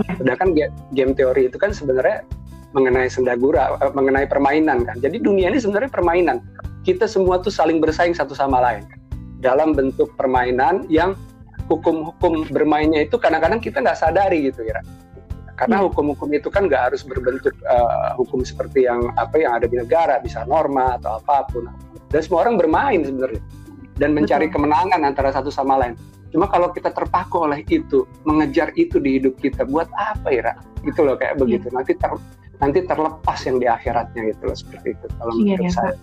Ya. 0.00 0.12
Sedangkan 0.16 0.56
game 0.96 1.12
teori 1.12 1.52
itu 1.52 1.60
kan 1.60 1.76
sebenarnya 1.76 2.24
mengenai 2.72 3.12
sendagura, 3.12 3.76
eh, 3.84 3.92
mengenai 3.92 4.24
permainan 4.24 4.88
kan. 4.88 4.96
Jadi 4.96 5.20
dunia 5.20 5.52
ini 5.52 5.60
sebenarnya 5.60 5.92
permainan. 5.92 6.40
Kita 6.80 7.04
semua 7.04 7.36
tuh 7.44 7.52
saling 7.52 7.84
bersaing 7.84 8.16
satu 8.16 8.32
sama 8.32 8.64
lain 8.64 8.88
dalam 9.44 9.76
bentuk 9.76 10.08
permainan 10.16 10.88
yang 10.88 11.12
hukum-hukum 11.68 12.48
bermainnya 12.50 13.06
itu 13.06 13.14
kadang-kadang 13.20 13.62
kita 13.62 13.78
nggak 13.78 13.98
sadari 13.98 14.50
gitu 14.50 14.66
ya 14.66 14.82
karena 15.60 15.76
hmm. 15.76 15.92
hukum-hukum 15.92 16.32
itu 16.32 16.48
kan 16.48 16.64
nggak 16.64 16.88
harus 16.88 17.04
berbentuk 17.04 17.52
uh, 17.68 18.16
hukum 18.16 18.40
seperti 18.40 18.88
yang 18.88 19.12
apa 19.20 19.36
yang 19.36 19.60
ada 19.60 19.68
di 19.68 19.76
negara 19.76 20.16
bisa 20.16 20.48
norma 20.48 20.96
atau 20.96 21.20
apa 21.20 21.44
pun. 21.52 21.68
Dan 22.08 22.20
semua 22.24 22.48
orang 22.48 22.56
bermain 22.56 23.04
sebenarnya 23.04 23.44
dan 24.00 24.16
mencari 24.16 24.48
Betul. 24.48 24.64
kemenangan 24.64 25.00
antara 25.04 25.28
satu 25.36 25.52
sama 25.52 25.76
lain. 25.76 26.00
Cuma 26.32 26.48
kalau 26.48 26.72
kita 26.72 26.88
terpaku 26.96 27.44
oleh 27.44 27.60
itu 27.68 28.08
mengejar 28.24 28.72
itu 28.80 28.96
di 28.96 29.20
hidup 29.20 29.36
kita 29.36 29.68
buat 29.68 29.92
apa 30.00 30.32
ya 30.32 30.56
gitu 30.80 31.04
loh 31.04 31.20
kayak 31.20 31.36
begitu. 31.36 31.68
Hmm. 31.68 31.84
nanti 31.84 31.92
ter 32.00 32.12
nanti 32.56 32.78
terlepas 32.88 33.38
yang 33.44 33.56
di 33.60 33.68
akhiratnya 33.68 34.32
gitu 34.32 34.42
loh 34.48 34.56
seperti 34.56 34.96
itu 34.96 35.06
kalau 35.20 35.32
iya, 35.36 35.60
menurut 35.60 35.60
ya, 35.60 35.72
saya. 35.76 35.94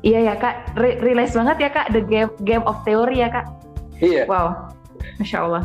Iya 0.00 0.20
ya 0.30 0.34
kak. 0.38 0.54
Re 0.78 0.90
realize 1.02 1.34
banget 1.34 1.56
ya 1.58 1.70
kak. 1.74 1.86
The 1.90 2.06
game 2.06 2.30
game 2.46 2.64
of 2.70 2.78
theory 2.86 3.18
ya 3.20 3.34
kak. 3.34 3.46
Iya. 3.98 4.30
Wow. 4.30 4.70
Masya 5.18 5.38
Allah 5.42 5.64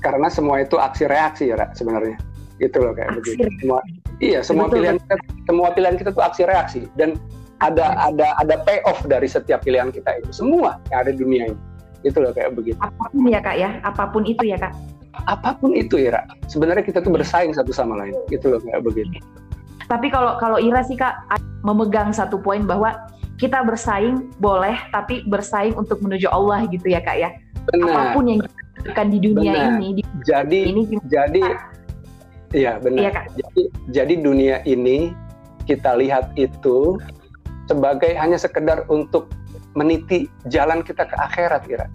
karena 0.00 0.28
semua 0.32 0.64
itu 0.64 0.76
aksi 0.80 1.04
reaksi 1.04 1.44
ya 1.52 1.56
sebenarnya. 1.76 2.16
Gitu 2.58 2.76
loh 2.80 2.92
kayak 2.96 3.18
begitu. 3.20 3.46
Semua 3.62 3.80
iya 4.18 4.40
semua 4.42 4.66
betul, 4.66 4.82
pilihan 4.82 4.96
kita 4.98 5.14
semua 5.46 5.68
pilihan 5.74 5.96
kita 5.96 6.10
tuh 6.10 6.24
aksi 6.24 6.42
reaksi 6.48 6.80
dan 6.98 7.14
ada 7.58 7.94
ada 7.98 8.34
ada 8.38 8.54
payoff 8.62 9.02
dari 9.06 9.26
setiap 9.26 9.62
pilihan 9.62 9.90
kita 9.90 10.22
itu. 10.22 10.30
Semua 10.30 10.78
yang 10.90 11.06
ada 11.06 11.10
di 11.14 11.18
dunia 11.20 11.42
ini. 11.50 11.60
Itu 12.06 12.22
loh 12.22 12.30
kayak 12.30 12.54
begitu. 12.54 12.78
Apa 12.78 13.10
pun 13.10 13.24
ya 13.26 13.40
kak 13.42 13.56
ya. 13.58 13.70
Apa 13.82 14.04
pun 14.10 14.22
itu 14.26 14.42
ya 14.46 14.56
kak. 14.58 14.74
Apa 15.26 15.58
pun 15.58 15.74
itu 15.74 15.98
ya 15.98 16.22
sebenarnya 16.46 16.86
kita 16.86 17.02
tuh 17.02 17.10
bersaing 17.10 17.50
satu 17.54 17.74
sama 17.74 17.98
lain. 17.98 18.14
Gitu 18.30 18.50
loh 18.54 18.62
kayak 18.62 18.82
begitu. 18.86 19.18
Tapi 19.88 20.12
kalau 20.12 20.38
kalau 20.38 20.58
Ira 20.60 20.84
sih 20.86 20.94
kak 20.94 21.26
memegang 21.66 22.14
satu 22.14 22.38
poin 22.38 22.62
bahwa 22.62 22.94
kita 23.38 23.62
bersaing 23.62 24.34
boleh 24.42 24.74
tapi 24.90 25.22
bersaing 25.26 25.74
untuk 25.78 26.02
menuju 26.02 26.26
Allah 26.30 26.66
gitu 26.70 26.90
ya 26.90 27.02
kak 27.02 27.18
ya. 27.18 27.30
Benar. 27.68 27.92
apa 27.92 28.02
pun 28.16 28.24
yang 28.24 28.40
kita 28.40 28.57
bukan 28.84 29.06
di 29.10 29.18
dunia 29.18 29.52
benar. 29.52 29.70
ini. 29.78 29.88
Di 29.98 30.02
jadi 30.26 30.60
ini 30.70 30.82
jadi 31.08 31.42
iya 32.54 32.72
benar. 32.80 33.00
Iya, 33.00 33.10
Jadi 33.34 33.62
jadi 33.92 34.14
dunia 34.18 34.56
ini 34.64 35.12
kita 35.68 35.96
lihat 36.00 36.32
itu 36.40 36.96
sebagai 37.68 38.16
hanya 38.16 38.40
sekedar 38.40 38.88
untuk 38.88 39.28
meniti 39.76 40.26
jalan 40.48 40.80
kita 40.80 41.04
ke 41.04 41.16
akhirat 41.16 41.62
kira. 41.68 41.86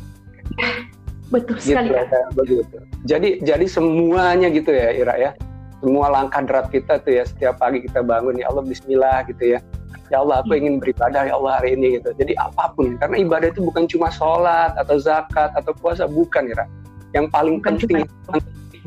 Betul 1.33 1.57
gitu, 1.57 1.73
sekali. 1.73 1.89
begitu. 2.37 2.77
Jadi 3.09 3.41
jadi 3.41 3.65
semuanya 3.65 4.53
gitu 4.53 4.69
ya 4.69 4.93
Ira 4.93 5.15
ya. 5.17 5.31
Semua 5.83 6.07
langkah 6.07 6.39
derap 6.45 6.71
kita 6.71 7.01
tuh 7.03 7.11
ya 7.11 7.27
setiap 7.27 7.59
pagi 7.59 7.83
kita 7.83 8.05
bangun 8.05 8.39
ya 8.39 8.47
Allah 8.47 8.63
Bismillah 8.63 9.27
gitu 9.27 9.57
ya 9.57 9.59
ya 10.13 10.21
Allah 10.21 10.45
aku 10.45 10.53
iya. 10.53 10.61
ingin 10.61 10.73
beribadah 10.77 11.21
ya 11.25 11.33
Allah 11.33 11.57
hari 11.57 11.73
ini 11.73 11.97
gitu 11.97 12.13
jadi 12.13 12.37
apa 12.37 12.69
pun 12.77 12.93
karena 13.01 13.17
ibadah 13.17 13.49
itu 13.49 13.65
bukan 13.65 13.89
cuma 13.89 14.13
sholat 14.13 14.77
atau 14.77 15.01
zakat 15.01 15.49
atau 15.57 15.73
puasa 15.73 16.05
bukan 16.05 16.53
ya 16.53 16.65
Yang 17.13 17.29
paling 17.29 17.53
bukan 17.61 17.73
penting 17.77 18.05
cuma. 18.05 18.37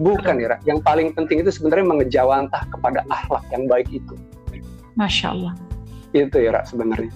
bukan 0.02 0.34
ya, 0.42 0.58
yang 0.66 0.78
paling 0.82 1.14
penting 1.14 1.46
itu 1.46 1.50
sebenarnya 1.50 1.86
mengejawantah 1.86 2.62
kepada 2.74 3.06
akhlak 3.06 3.46
yang 3.54 3.70
baik 3.70 3.86
itu. 3.86 4.14
Masya 4.98 5.30
Allah. 5.30 5.54
Itu 6.10 6.34
ya 6.42 6.58
sebenarnya. 6.66 7.14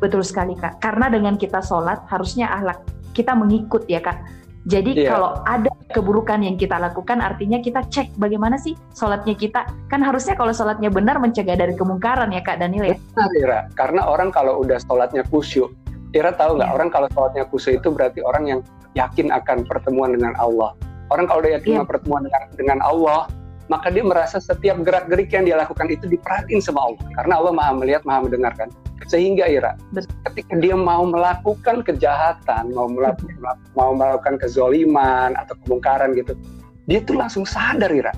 Betul 0.00 0.24
sekali 0.24 0.56
kak. 0.56 0.80
Karena 0.80 1.12
dengan 1.12 1.36
kita 1.36 1.60
sholat 1.60 2.00
harusnya 2.08 2.48
akhlak 2.48 2.80
kita 3.12 3.36
mengikut 3.36 3.84
ya 3.92 4.00
kak. 4.00 4.24
Jadi 4.66 5.06
yeah. 5.06 5.14
kalau 5.14 5.30
ada 5.46 5.70
keburukan 5.94 6.42
yang 6.42 6.58
kita 6.58 6.76
lakukan, 6.76 7.22
artinya 7.22 7.62
kita 7.62 7.86
cek 7.86 8.18
bagaimana 8.18 8.58
sih 8.58 8.74
sholatnya 8.96 9.38
kita. 9.38 9.70
Kan 9.86 10.02
harusnya 10.02 10.34
kalau 10.34 10.50
sholatnya 10.50 10.90
benar 10.90 11.22
mencegah 11.22 11.54
dari 11.54 11.78
kemungkaran 11.78 12.34
ya 12.34 12.42
Kak 12.42 12.58
Daniel 12.58 12.90
ya? 12.92 12.96
Benar 13.14 13.32
Ira, 13.38 13.60
karena 13.78 14.02
orang 14.04 14.34
kalau 14.34 14.60
udah 14.60 14.76
sholatnya 14.82 15.22
khusyuk, 15.30 15.70
Ira 16.12 16.34
tahu 16.34 16.58
nggak 16.58 16.68
yeah. 16.68 16.76
orang 16.76 16.88
kalau 16.90 17.08
sholatnya 17.14 17.44
khusyuk 17.48 17.78
itu 17.78 17.88
berarti 17.94 18.20
orang 18.26 18.44
yang 18.48 18.60
yakin 18.98 19.30
akan 19.30 19.62
pertemuan 19.68 20.12
dengan 20.16 20.34
Allah. 20.36 20.74
Orang 21.08 21.24
kalau 21.30 21.40
udah 21.40 21.56
yakin 21.56 21.80
yeah. 21.80 21.86
pertemuan 21.86 22.26
dengan, 22.26 22.42
dengan 22.58 22.78
Allah, 22.84 23.30
maka 23.68 23.92
dia 23.92 24.04
merasa 24.04 24.40
setiap 24.40 24.80
gerak-gerik 24.80 25.28
yang 25.32 25.44
dia 25.44 25.56
lakukan 25.60 25.88
itu 25.92 26.08
diperhatiin 26.08 26.60
sama 26.60 26.88
Allah. 26.88 27.04
Karena 27.16 27.34
Allah 27.40 27.52
maha 27.52 27.72
melihat, 27.76 28.02
maha 28.04 28.24
mendengarkan. 28.24 28.68
Sehingga 29.06 29.46
Ira, 29.46 29.78
ketika 30.26 30.58
dia 30.58 30.74
mau 30.74 31.06
melakukan 31.06 31.86
kejahatan, 31.86 32.74
mau 32.74 32.90
melakukan, 32.90 33.56
mau 33.78 33.94
melakukan 33.94 34.42
kezoliman 34.42 35.38
atau 35.38 35.54
kemungkaran 35.64 36.18
gitu, 36.18 36.34
dia 36.90 36.98
tuh 37.06 37.14
langsung 37.14 37.46
sadar 37.46 37.94
Ira. 37.94 38.10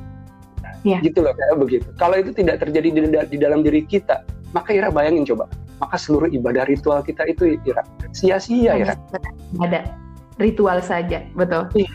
Ya. 0.80 0.96
Gitu 1.04 1.20
loh 1.20 1.37
kayak 1.37 1.60
begitu. 1.60 1.88
Kalau 2.00 2.16
itu 2.16 2.32
tidak 2.32 2.64
terjadi 2.64 2.88
di, 2.88 3.00
di 3.12 3.37
dalam 3.37 3.60
diri 3.60 3.84
kita, 3.84 4.25
maka 4.56 4.72
Ira 4.72 4.88
bayangin 4.88 5.28
coba, 5.28 5.46
maka 5.76 6.00
seluruh 6.00 6.32
ibadah 6.32 6.64
ritual 6.64 7.04
kita 7.04 7.28
itu 7.28 7.60
Ira 7.68 7.84
sia-sia 8.16 8.80
Ira. 8.80 8.96
Ada 9.60 9.84
ritual 10.40 10.80
saja, 10.80 11.22
betul. 11.37 11.68
Iya, 11.76 11.92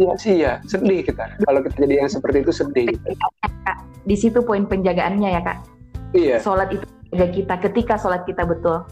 sia-sia, 0.00 0.52
sedih 0.64 1.04
kita. 1.04 1.36
Kalau 1.44 1.60
kita 1.60 1.76
jadi 1.84 1.94
yang 2.06 2.10
seperti 2.10 2.42
itu 2.42 2.52
sedih. 2.56 2.86
Di 4.02 4.16
situ 4.18 4.42
poin 4.42 4.66
penjagaannya 4.66 5.28
ya 5.30 5.40
kak. 5.44 5.58
Iya. 6.16 6.36
Sholat 6.40 6.72
itu 6.74 6.84
kita 7.12 7.60
ketika 7.60 8.00
sholat 8.00 8.24
kita 8.24 8.48
betul. 8.48 8.88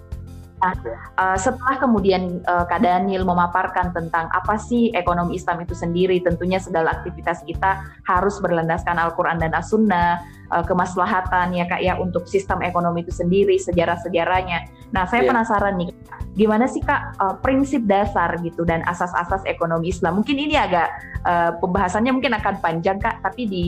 Nah, 0.61 0.77
uh, 1.17 1.39
setelah 1.41 1.81
kemudian 1.81 2.45
uh, 2.45 2.69
Kak 2.69 2.85
Daniel 2.85 3.25
memaparkan 3.25 3.97
tentang 3.97 4.29
apa 4.29 4.61
sih 4.61 4.93
ekonomi 4.93 5.41
Islam 5.41 5.65
itu 5.65 5.73
sendiri, 5.73 6.21
tentunya 6.21 6.61
segala 6.61 7.01
aktivitas 7.01 7.41
kita 7.49 7.81
harus 8.05 8.37
berlandaskan 8.45 9.01
Al-Quran 9.01 9.41
dan 9.41 9.57
As-Sunnah, 9.57 10.21
uh, 10.53 10.65
kemaslahatan 10.67 11.57
ya 11.57 11.65
Kak 11.65 11.81
ya 11.81 11.97
untuk 11.97 12.29
sistem 12.29 12.61
ekonomi 12.61 13.01
itu 13.01 13.13
sendiri, 13.15 13.57
sejarah-sejarahnya. 13.57 14.69
Nah, 14.93 15.09
saya 15.09 15.25
yeah. 15.25 15.31
penasaran 15.33 15.75
nih, 15.81 15.91
gimana 16.37 16.69
sih 16.69 16.85
Kak 16.85 17.17
uh, 17.17 17.35
prinsip 17.41 17.81
dasar 17.89 18.37
gitu 18.45 18.69
dan 18.69 18.85
asas-asas 18.85 19.41
ekonomi 19.49 19.89
Islam? 19.89 20.21
Mungkin 20.21 20.37
ini 20.37 20.61
agak 20.61 20.93
uh, 21.25 21.57
pembahasannya 21.57 22.13
mungkin 22.13 22.37
akan 22.37 22.61
panjang 22.61 23.01
Kak, 23.01 23.25
tapi 23.25 23.49
di, 23.49 23.67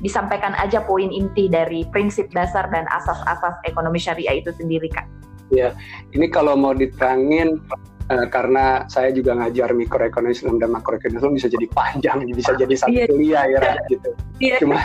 disampaikan 0.00 0.56
aja 0.56 0.80
poin 0.80 1.12
inti 1.12 1.52
dari 1.52 1.84
prinsip 1.92 2.32
dasar 2.32 2.72
dan 2.72 2.88
asas-asas 2.88 3.60
ekonomi 3.68 4.00
syariah 4.00 4.40
itu 4.40 4.48
sendiri 4.56 4.88
Kak. 4.88 5.04
Ya, 5.52 5.76
ini 6.16 6.32
kalau 6.32 6.56
mau 6.56 6.72
diterangin 6.72 7.60
uh, 8.08 8.26
karena 8.28 8.88
saya 8.88 9.12
juga 9.12 9.36
ngajar 9.36 9.72
mikroekonomi 9.76 10.32
Islam 10.32 10.56
dan 10.56 10.72
makroekonomi 10.72 11.20
Islam 11.20 11.34
bisa 11.36 11.48
jadi 11.52 11.66
panjang, 11.70 12.18
bisa 12.32 12.52
jadi 12.56 12.74
satu 12.74 12.96
yeah. 12.96 13.08
kuliah 13.08 13.44
ya 13.48 13.60
gitu. 13.92 14.10
Yeah. 14.40 14.58
Cuma 14.64 14.80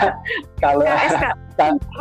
kalau 0.60 0.86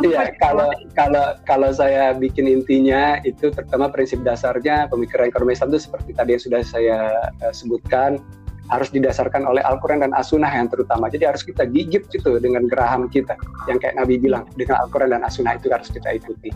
ya 0.03 0.23
kalau 0.43 0.69
kalau 0.93 1.25
kalau 1.47 1.69
saya 1.73 2.13
bikin 2.13 2.45
intinya 2.45 3.17
itu 3.25 3.49
terutama 3.49 3.89
prinsip 3.89 4.21
dasarnya 4.21 4.85
pemikiran 4.91 5.31
ekonomi 5.31 5.57
Islam 5.57 5.73
itu 5.73 5.87
seperti 5.89 6.11
tadi 6.13 6.37
yang 6.37 6.43
sudah 6.43 6.61
saya 6.61 6.99
uh, 7.41 7.53
sebutkan 7.53 8.21
harus 8.67 8.91
didasarkan 8.91 9.47
oleh 9.47 9.63
Al-Quran 9.63 10.03
dan 10.03 10.11
As-Sunnah 10.11 10.51
yang 10.51 10.67
terutama. 10.67 11.07
Jadi 11.07 11.23
harus 11.23 11.43
kita 11.43 11.63
gigit 11.67 12.03
gitu 12.11 12.35
dengan 12.43 12.67
geraham 12.67 13.07
kita. 13.07 13.39
Yang 13.71 13.87
kayak 13.87 13.95
Nabi 13.95 14.19
bilang, 14.19 14.43
dengan 14.59 14.83
Al-Quran 14.83 15.15
dan 15.15 15.23
As-Sunnah 15.23 15.55
itu 15.55 15.71
harus 15.71 15.87
kita 15.87 16.19
ikuti. 16.19 16.51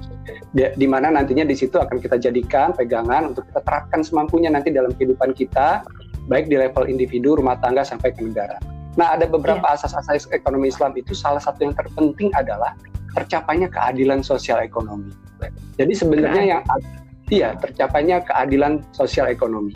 Di, 0.51 0.75
di 0.75 0.87
mana 0.87 1.11
nantinya 1.11 1.47
di 1.47 1.55
situ 1.55 1.79
akan 1.79 2.03
kita 2.03 2.19
jadikan 2.19 2.75
pegangan 2.75 3.31
untuk 3.31 3.47
kita 3.47 3.63
terapkan 3.63 4.03
semampunya 4.03 4.51
nanti 4.51 4.75
dalam 4.75 4.91
kehidupan 4.91 5.31
kita, 5.31 5.87
baik 6.27 6.51
di 6.51 6.59
level 6.59 6.85
individu, 6.91 7.39
rumah 7.39 7.55
tangga, 7.63 7.87
sampai 7.87 8.11
ke 8.11 8.21
negara. 8.21 8.59
Nah, 8.99 9.15
ada 9.15 9.23
beberapa 9.23 9.63
iya. 9.63 9.79
asas-asas 9.79 10.27
ekonomi 10.35 10.67
Islam 10.67 10.91
itu 10.99 11.15
salah 11.15 11.39
satu 11.39 11.63
yang 11.63 11.71
terpenting 11.71 12.27
adalah 12.35 12.75
tercapainya 13.15 13.71
keadilan 13.71 14.19
sosial 14.19 14.59
ekonomi. 14.59 15.11
Jadi 15.79 15.93
sebenarnya 15.95 16.43
yang 16.43 16.61
iya 17.31 17.55
tercapainya 17.57 18.23
keadilan 18.23 18.83
sosial 18.91 19.31
ekonomi. 19.31 19.73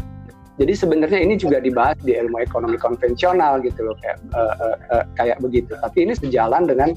Jadi 0.56 0.72
sebenarnya 0.72 1.20
ini 1.20 1.36
juga 1.36 1.60
dibahas 1.60 2.00
di 2.00 2.16
ilmu 2.16 2.40
ekonomi 2.40 2.80
konvensional 2.80 3.60
gitu 3.60 3.92
loh 3.92 3.96
kayak 4.00 4.18
uh, 4.32 4.56
uh, 4.56 4.78
uh, 4.96 5.04
kayak 5.20 5.44
begitu. 5.44 5.76
Tapi 5.84 6.08
ini 6.08 6.14
sejalan 6.16 6.64
dengan 6.64 6.96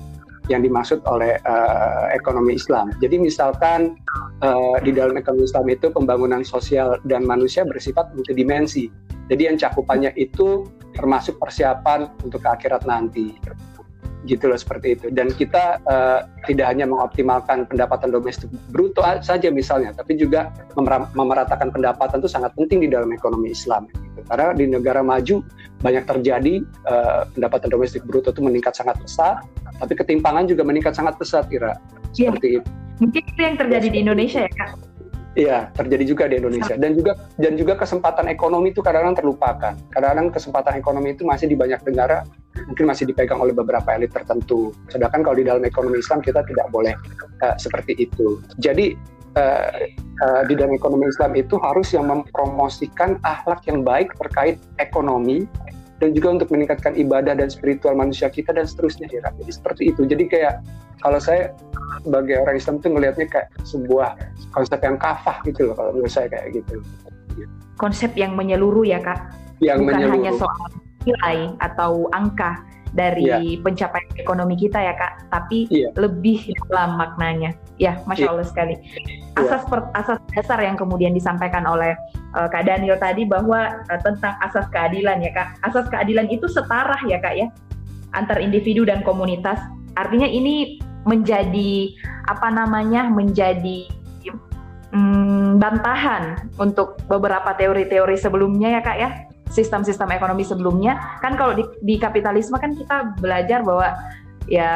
yang 0.48 0.64
dimaksud 0.64 1.04
oleh 1.04 1.36
uh, 1.44 2.08
ekonomi 2.14 2.56
Islam. 2.56 2.94
Jadi 3.02 3.20
misalkan 3.20 3.98
uh, 4.40 4.78
di 4.80 4.94
dalam 4.94 5.18
ekonomi 5.18 5.44
Islam 5.44 5.66
itu 5.68 5.90
pembangunan 5.92 6.46
sosial 6.46 6.96
dan 7.04 7.26
manusia 7.26 7.66
bersifat 7.66 8.14
multidimensi. 8.16 8.88
Jadi 9.28 9.42
yang 9.44 9.60
cakupannya 9.60 10.14
itu 10.16 10.64
termasuk 10.96 11.36
persiapan 11.36 12.08
untuk 12.24 12.40
akhirat 12.46 12.88
nanti 12.88 13.36
gitu 14.28 14.52
loh 14.52 14.60
seperti 14.60 15.00
itu. 15.00 15.06
Dan 15.08 15.32
kita 15.32 15.80
uh, 15.88 16.28
tidak 16.44 16.68
hanya 16.70 16.84
mengoptimalkan 16.84 17.64
pendapatan 17.64 18.12
domestik 18.12 18.52
bruto 18.68 19.00
saja 19.24 19.48
misalnya 19.48 19.94
tapi 19.96 20.18
juga 20.18 20.52
memeratakan 21.16 21.72
pendapatan 21.72 22.20
itu 22.20 22.30
sangat 22.30 22.52
penting 22.54 22.84
di 22.84 22.88
dalam 22.90 23.08
ekonomi 23.14 23.54
Islam 23.54 23.88
gitu. 23.88 24.20
karena 24.28 24.52
di 24.52 24.64
negara 24.68 25.00
maju 25.00 25.40
banyak 25.80 26.04
terjadi 26.04 26.54
uh, 26.88 27.24
pendapatan 27.32 27.68
domestik 27.70 28.02
bruto 28.04 28.34
itu 28.34 28.42
meningkat 28.42 28.74
sangat 28.74 28.98
besar 29.00 29.40
tapi 29.78 29.94
ketimpangan 29.94 30.44
juga 30.50 30.66
meningkat 30.66 30.92
sangat 30.92 31.14
besar 31.16 31.46
kira 31.46 31.78
seperti 32.12 32.58
ya. 32.58 32.60
itu. 32.60 32.70
Mungkin 32.98 33.22
itu 33.22 33.40
yang 33.40 33.56
terjadi 33.56 33.86
di 33.94 33.98
Indonesia 34.02 34.40
ya 34.42 34.50
kak 34.50 34.87
Iya, 35.38 35.70
terjadi 35.70 36.02
juga 36.02 36.24
di 36.26 36.42
Indonesia 36.42 36.74
dan 36.74 36.98
juga 36.98 37.14
dan 37.38 37.54
juga 37.54 37.78
kesempatan 37.78 38.26
ekonomi 38.26 38.74
itu 38.74 38.82
kadang-kadang 38.82 39.22
terlupakan. 39.22 39.72
Kadang-kadang 39.94 40.34
kesempatan 40.34 40.74
ekonomi 40.82 41.14
itu 41.14 41.22
masih 41.22 41.46
di 41.46 41.54
banyak 41.54 41.78
negara 41.86 42.26
mungkin 42.66 42.90
masih 42.90 43.06
dipegang 43.06 43.38
oleh 43.38 43.54
beberapa 43.54 43.86
elit 43.94 44.10
tertentu. 44.10 44.74
Sedangkan 44.90 45.22
kalau 45.22 45.38
di 45.38 45.46
dalam 45.46 45.62
ekonomi 45.62 46.02
Islam 46.02 46.18
kita 46.26 46.42
tidak 46.42 46.66
boleh 46.74 46.90
uh, 47.46 47.54
seperti 47.54 47.94
itu. 48.02 48.42
Jadi 48.58 48.98
uh, 49.38 49.86
uh, 50.26 50.42
di 50.50 50.58
dalam 50.58 50.74
ekonomi 50.74 51.06
Islam 51.06 51.30
itu 51.38 51.54
harus 51.62 51.86
yang 51.94 52.10
mempromosikan 52.10 53.22
akhlak 53.22 53.62
yang 53.70 53.86
baik 53.86 54.10
terkait 54.18 54.58
ekonomi 54.82 55.46
dan 55.98 56.14
juga 56.14 56.28
untuk 56.38 56.48
meningkatkan 56.54 56.94
ibadah 56.94 57.34
dan 57.34 57.50
spiritual 57.50 57.98
manusia 57.98 58.30
kita 58.30 58.54
dan 58.54 58.64
seterusnya 58.66 59.10
ya. 59.10 59.30
Jadi 59.34 59.50
seperti 59.50 59.82
itu. 59.90 60.06
Jadi 60.06 60.24
kayak 60.30 60.62
kalau 61.02 61.18
saya 61.18 61.54
sebagai 62.02 62.38
orang 62.42 62.56
Islam 62.58 62.74
itu 62.78 62.88
melihatnya 62.90 63.26
kayak 63.26 63.48
sebuah 63.66 64.14
konsep 64.54 64.78
yang 64.82 64.96
kafah 64.98 65.36
gitu 65.46 65.70
loh 65.70 65.74
kalau 65.74 65.90
menurut 65.94 66.12
saya 66.12 66.30
kayak 66.30 66.62
gitu. 66.62 66.82
Konsep 67.78 68.14
yang 68.14 68.34
menyeluruh 68.34 68.86
ya 68.86 68.98
kak. 69.02 69.34
Yang 69.58 69.78
Bukan 69.86 69.94
menyeluruh. 69.94 70.14
hanya 70.22 70.32
soal 70.38 70.66
nilai 71.06 71.38
atau 71.62 72.06
angka 72.14 72.62
dari 72.94 73.28
yeah. 73.28 73.60
pencapaian 73.60 74.08
ekonomi 74.16 74.54
kita 74.56 74.80
ya 74.80 74.94
kak, 74.96 75.28
tapi 75.28 75.68
yeah. 75.68 75.92
lebih 75.96 76.52
dalam 76.68 76.96
maknanya. 76.96 77.52
Ya, 77.78 78.00
masya 78.08 78.28
yeah. 78.28 78.32
Allah 78.34 78.46
sekali. 78.46 78.74
Iya. 78.78 79.44
Asas 79.44 79.62
per, 79.70 79.86
asas 79.94 80.18
dasar 80.34 80.58
yang 80.58 80.74
kemudian 80.74 81.14
disampaikan 81.14 81.62
oleh 81.68 81.94
uh, 82.34 82.48
kak 82.50 82.66
Daniel 82.66 82.98
tadi 82.98 83.22
bahwa 83.22 83.84
uh, 83.86 84.00
tentang 84.02 84.34
asas 84.42 84.66
keadilan 84.72 85.22
ya 85.22 85.30
kak. 85.30 85.48
Asas 85.62 85.86
keadilan 85.92 86.26
itu 86.32 86.50
setara 86.50 86.98
ya 87.06 87.22
kak 87.22 87.38
ya 87.38 87.46
antar 88.16 88.40
individu 88.40 88.88
dan 88.88 89.04
komunitas. 89.04 89.60
Artinya 89.98 90.26
ini 90.26 90.78
menjadi 91.04 91.92
apa 92.28 92.48
namanya 92.52 93.08
menjadi 93.08 93.88
hmm, 94.92 95.56
bantahan 95.60 96.48
untuk 96.60 97.00
beberapa 97.08 97.56
teori-teori 97.56 98.16
sebelumnya 98.16 98.78
ya 98.78 98.80
kak 98.84 98.98
ya 98.98 99.10
sistem-sistem 99.48 100.12
ekonomi 100.12 100.44
sebelumnya 100.44 101.18
kan 101.24 101.34
kalau 101.34 101.56
di, 101.56 101.64
di 101.84 101.96
kapitalisme 101.96 102.56
kan 102.60 102.76
kita 102.76 103.16
belajar 103.18 103.64
bahwa 103.64 103.96
ya 104.48 104.72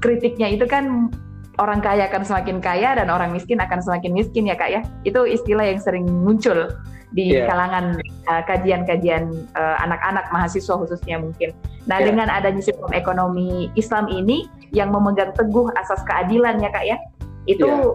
kritiknya 0.00 0.52
itu 0.52 0.64
kan 0.68 1.12
orang 1.60 1.84
kaya 1.84 2.08
akan 2.08 2.24
semakin 2.24 2.58
kaya 2.64 2.96
dan 2.96 3.12
orang 3.12 3.32
miskin 3.32 3.60
akan 3.60 3.80
semakin 3.84 4.12
miskin 4.16 4.48
ya 4.48 4.56
kak 4.56 4.72
ya 4.72 4.80
itu 5.04 5.20
istilah 5.28 5.68
yang 5.68 5.80
sering 5.80 6.08
muncul 6.08 6.72
di 7.12 7.36
yeah. 7.36 7.44
kalangan 7.44 8.00
uh, 8.28 8.42
kajian-kajian 8.48 9.28
uh, 9.52 9.76
anak-anak 9.84 10.32
mahasiswa 10.32 10.74
khususnya 10.80 11.20
mungkin. 11.20 11.52
Nah 11.84 12.00
yeah. 12.00 12.06
dengan 12.08 12.28
adanya 12.32 12.64
sistem 12.64 12.88
ekonomi 12.96 13.68
Islam 13.76 14.08
ini 14.08 14.48
yang 14.72 14.88
memegang 14.88 15.36
teguh 15.36 15.68
asas 15.76 16.00
keadilan 16.08 16.58
ya 16.64 16.72
kak 16.72 16.84
ya, 16.88 16.96
itu 17.44 17.68
yeah. 17.68 17.92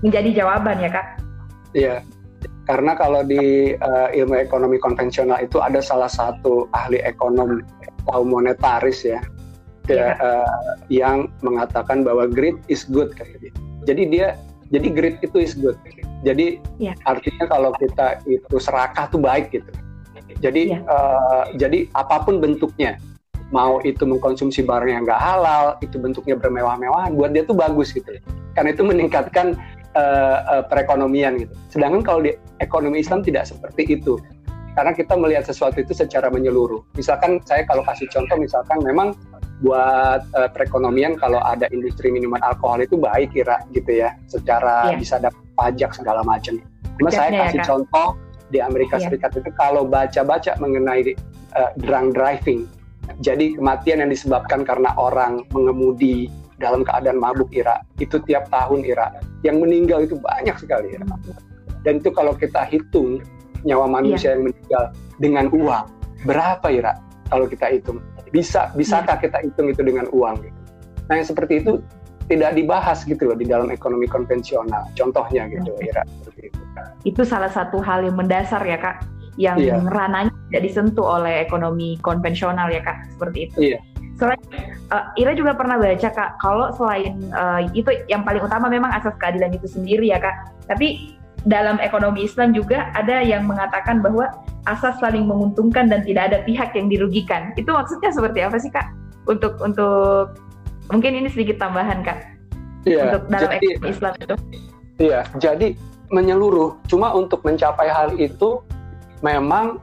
menjadi 0.00 0.30
jawaban 0.42 0.78
ya 0.78 0.90
kak. 0.94 1.06
Iya, 1.74 1.86
yeah. 1.86 1.98
Karena 2.66 2.94
kalau 2.94 3.26
di 3.26 3.74
uh, 3.74 4.08
ilmu 4.14 4.38
ekonomi 4.38 4.78
konvensional 4.78 5.42
itu 5.42 5.58
ada 5.58 5.82
salah 5.82 6.10
satu 6.10 6.70
ahli 6.70 7.02
ekonom 7.02 7.58
kaum 8.06 8.30
monetaris 8.30 9.02
ya, 9.02 9.18
yeah. 9.90 10.14
uh, 10.22 10.78
yang 10.86 11.26
mengatakan 11.42 12.06
bahwa 12.06 12.30
greed 12.30 12.58
is 12.70 12.86
good 12.86 13.10
kayak 13.18 13.38
gitu. 13.42 13.58
Jadi 13.82 14.02
dia 14.10 14.38
jadi 14.70 14.88
greed 14.88 15.16
itu 15.26 15.36
is 15.42 15.58
good. 15.58 15.74
Jadi 16.22 16.62
yeah. 16.78 16.94
artinya 17.02 17.50
kalau 17.50 17.74
kita 17.74 18.22
itu 18.30 18.56
serakah 18.62 19.10
tuh 19.10 19.18
baik 19.18 19.50
gitu. 19.50 19.70
Jadi 20.38 20.78
yeah. 20.78 20.86
uh, 20.86 21.44
jadi 21.58 21.90
apa 21.98 22.22
pun 22.22 22.38
bentuknya, 22.38 22.98
mau 23.50 23.82
itu 23.82 24.06
mengkonsumsi 24.06 24.62
barang 24.62 24.90
yang 24.90 25.02
nggak 25.02 25.18
halal, 25.18 25.74
itu 25.82 25.98
bentuknya 25.98 26.38
bermewah-mewahan, 26.38 27.14
buat 27.18 27.34
dia 27.34 27.42
tuh 27.42 27.58
bagus 27.58 27.90
gitu. 27.90 28.22
Karena 28.54 28.70
itu 28.70 28.82
meningkatkan 28.86 29.58
uh, 29.96 30.38
uh, 30.58 30.62
perekonomian 30.66 31.40
gitu. 31.40 31.54
Sedangkan 31.72 32.02
kalau 32.04 32.20
di 32.24 32.32
ekonomi 32.60 33.00
Islam 33.00 33.24
tidak 33.24 33.48
seperti 33.48 34.00
itu. 34.00 34.18
Karena 34.72 34.96
kita 34.96 35.20
melihat 35.20 35.44
sesuatu 35.44 35.84
itu 35.84 35.92
secara 35.92 36.32
menyeluruh. 36.32 36.80
Misalkan 36.96 37.44
saya 37.44 37.60
kalau 37.68 37.84
kasih 37.84 38.08
contoh, 38.08 38.40
misalkan 38.40 38.80
memang 38.80 39.12
buat 39.60 40.24
uh, 40.32 40.48
perekonomian 40.48 41.20
kalau 41.20 41.38
ada 41.44 41.68
industri 41.70 42.08
minuman 42.08 42.40
alkohol 42.40 42.80
itu 42.80 42.96
baik 42.96 43.36
kira 43.36 43.60
gitu 43.76 44.00
ya, 44.00 44.16
secara 44.32 44.88
yeah. 44.90 44.96
bisa 44.96 45.20
dapat 45.20 45.44
pajak 45.60 45.92
segala 45.92 46.24
macam. 46.24 46.56
Cuma 46.96 47.12
saya 47.12 47.30
kasih 47.46 47.60
ya, 47.60 47.68
contoh 47.68 48.16
di 48.48 48.58
Amerika 48.64 48.96
yeah. 48.96 49.12
Serikat 49.12 49.36
itu 49.36 49.52
kalau 49.60 49.84
baca-baca 49.84 50.56
mengenai 50.56 51.20
uh, 51.52 51.70
drunk 51.84 52.16
driving, 52.16 52.64
jadi 53.20 53.54
kematian 53.60 54.02
yang 54.02 54.10
disebabkan 54.10 54.64
karena 54.64 54.88
orang 54.96 55.44
mengemudi 55.52 56.32
dalam 56.62 56.86
keadaan 56.86 57.18
mabuk 57.18 57.50
Ira, 57.50 57.82
itu 57.98 58.22
tiap 58.22 58.46
tahun 58.54 58.86
Ira, 58.86 59.10
yang 59.42 59.58
meninggal 59.58 60.06
itu 60.06 60.14
banyak 60.22 60.54
sekali 60.54 60.94
Ira. 60.94 61.06
Dan 61.82 61.98
itu 61.98 62.14
kalau 62.14 62.38
kita 62.38 62.62
hitung 62.70 63.18
nyawa 63.66 63.90
manusia 63.90 64.30
yeah. 64.30 64.38
yang 64.38 64.42
meninggal 64.46 64.84
dengan 65.18 65.46
uang, 65.50 65.84
berapa 66.22 66.66
Ira 66.70 66.94
kalau 67.26 67.50
kita 67.50 67.74
hitung? 67.74 67.98
Bisa 68.30 68.70
bisakah 68.78 69.18
yeah. 69.18 69.24
kita 69.26 69.38
hitung 69.42 69.66
itu 69.66 69.82
dengan 69.82 70.06
uang 70.14 70.46
gitu. 70.46 70.58
Nah, 71.10 71.18
yang 71.18 71.26
seperti 71.26 71.58
itu 71.58 71.82
tidak 72.30 72.54
dibahas 72.54 73.02
gitu 73.02 73.28
loh 73.28 73.36
di 73.36 73.44
dalam 73.44 73.68
ekonomi 73.74 74.06
konvensional. 74.06 74.86
Contohnya 74.94 75.50
gitu, 75.50 75.74
Ira. 75.82 76.06
itu. 76.38 76.58
Itu 77.02 77.22
salah 77.26 77.50
satu 77.50 77.82
hal 77.82 78.06
yang 78.06 78.14
mendasar 78.14 78.62
ya 78.62 78.78
kak, 78.78 79.02
yang 79.34 79.58
iya. 79.58 79.82
rananya 79.90 80.32
tidak 80.48 80.62
disentuh 80.70 81.18
oleh 81.18 81.42
ekonomi 81.42 81.98
konvensional 82.00 82.70
ya 82.70 82.80
kak, 82.80 83.10
seperti 83.10 83.38
itu. 83.50 83.56
Iya. 83.74 83.78
Selain 84.16 84.40
uh, 84.92 85.16
Ira 85.16 85.32
juga 85.32 85.56
pernah 85.56 85.80
baca 85.80 86.08
kak, 86.12 86.30
kalau 86.38 86.68
selain 86.76 87.16
uh, 87.32 87.64
itu 87.72 87.88
yang 88.12 88.22
paling 88.22 88.44
utama 88.44 88.68
memang 88.68 88.92
asas 88.92 89.16
keadilan 89.16 89.56
itu 89.56 89.66
sendiri 89.66 90.12
ya 90.12 90.20
kak. 90.20 90.52
Tapi 90.68 91.16
dalam 91.48 91.80
ekonomi 91.82 92.28
Islam 92.28 92.54
juga 92.54 92.92
ada 92.94 93.18
yang 93.24 93.48
mengatakan 93.48 94.04
bahwa 94.04 94.30
asas 94.70 94.94
saling 95.02 95.26
menguntungkan 95.26 95.90
dan 95.90 96.06
tidak 96.06 96.30
ada 96.30 96.38
pihak 96.46 96.70
yang 96.76 96.86
dirugikan. 96.86 97.50
Itu 97.58 97.74
maksudnya 97.74 98.14
seperti 98.14 98.44
apa 98.44 98.60
sih 98.60 98.70
kak? 98.70 98.86
Untuk 99.26 99.58
untuk 99.58 100.36
Mungkin 100.90 101.24
ini 101.24 101.28
sedikit 101.30 101.62
tambahan 101.62 102.02
kak 102.02 102.18
iya, 102.84 103.08
untuk 103.08 103.30
dalam 103.30 103.50
jadi, 103.54 103.66
ekonomi 103.78 103.88
Islam 103.88 104.12
itu. 104.18 104.36
Iya, 104.98 105.20
jadi 105.38 105.68
menyeluruh. 106.12 106.70
Cuma 106.90 107.14
untuk 107.14 107.40
mencapai 107.46 107.88
hal 107.88 108.18
itu 108.18 108.60
memang 109.22 109.78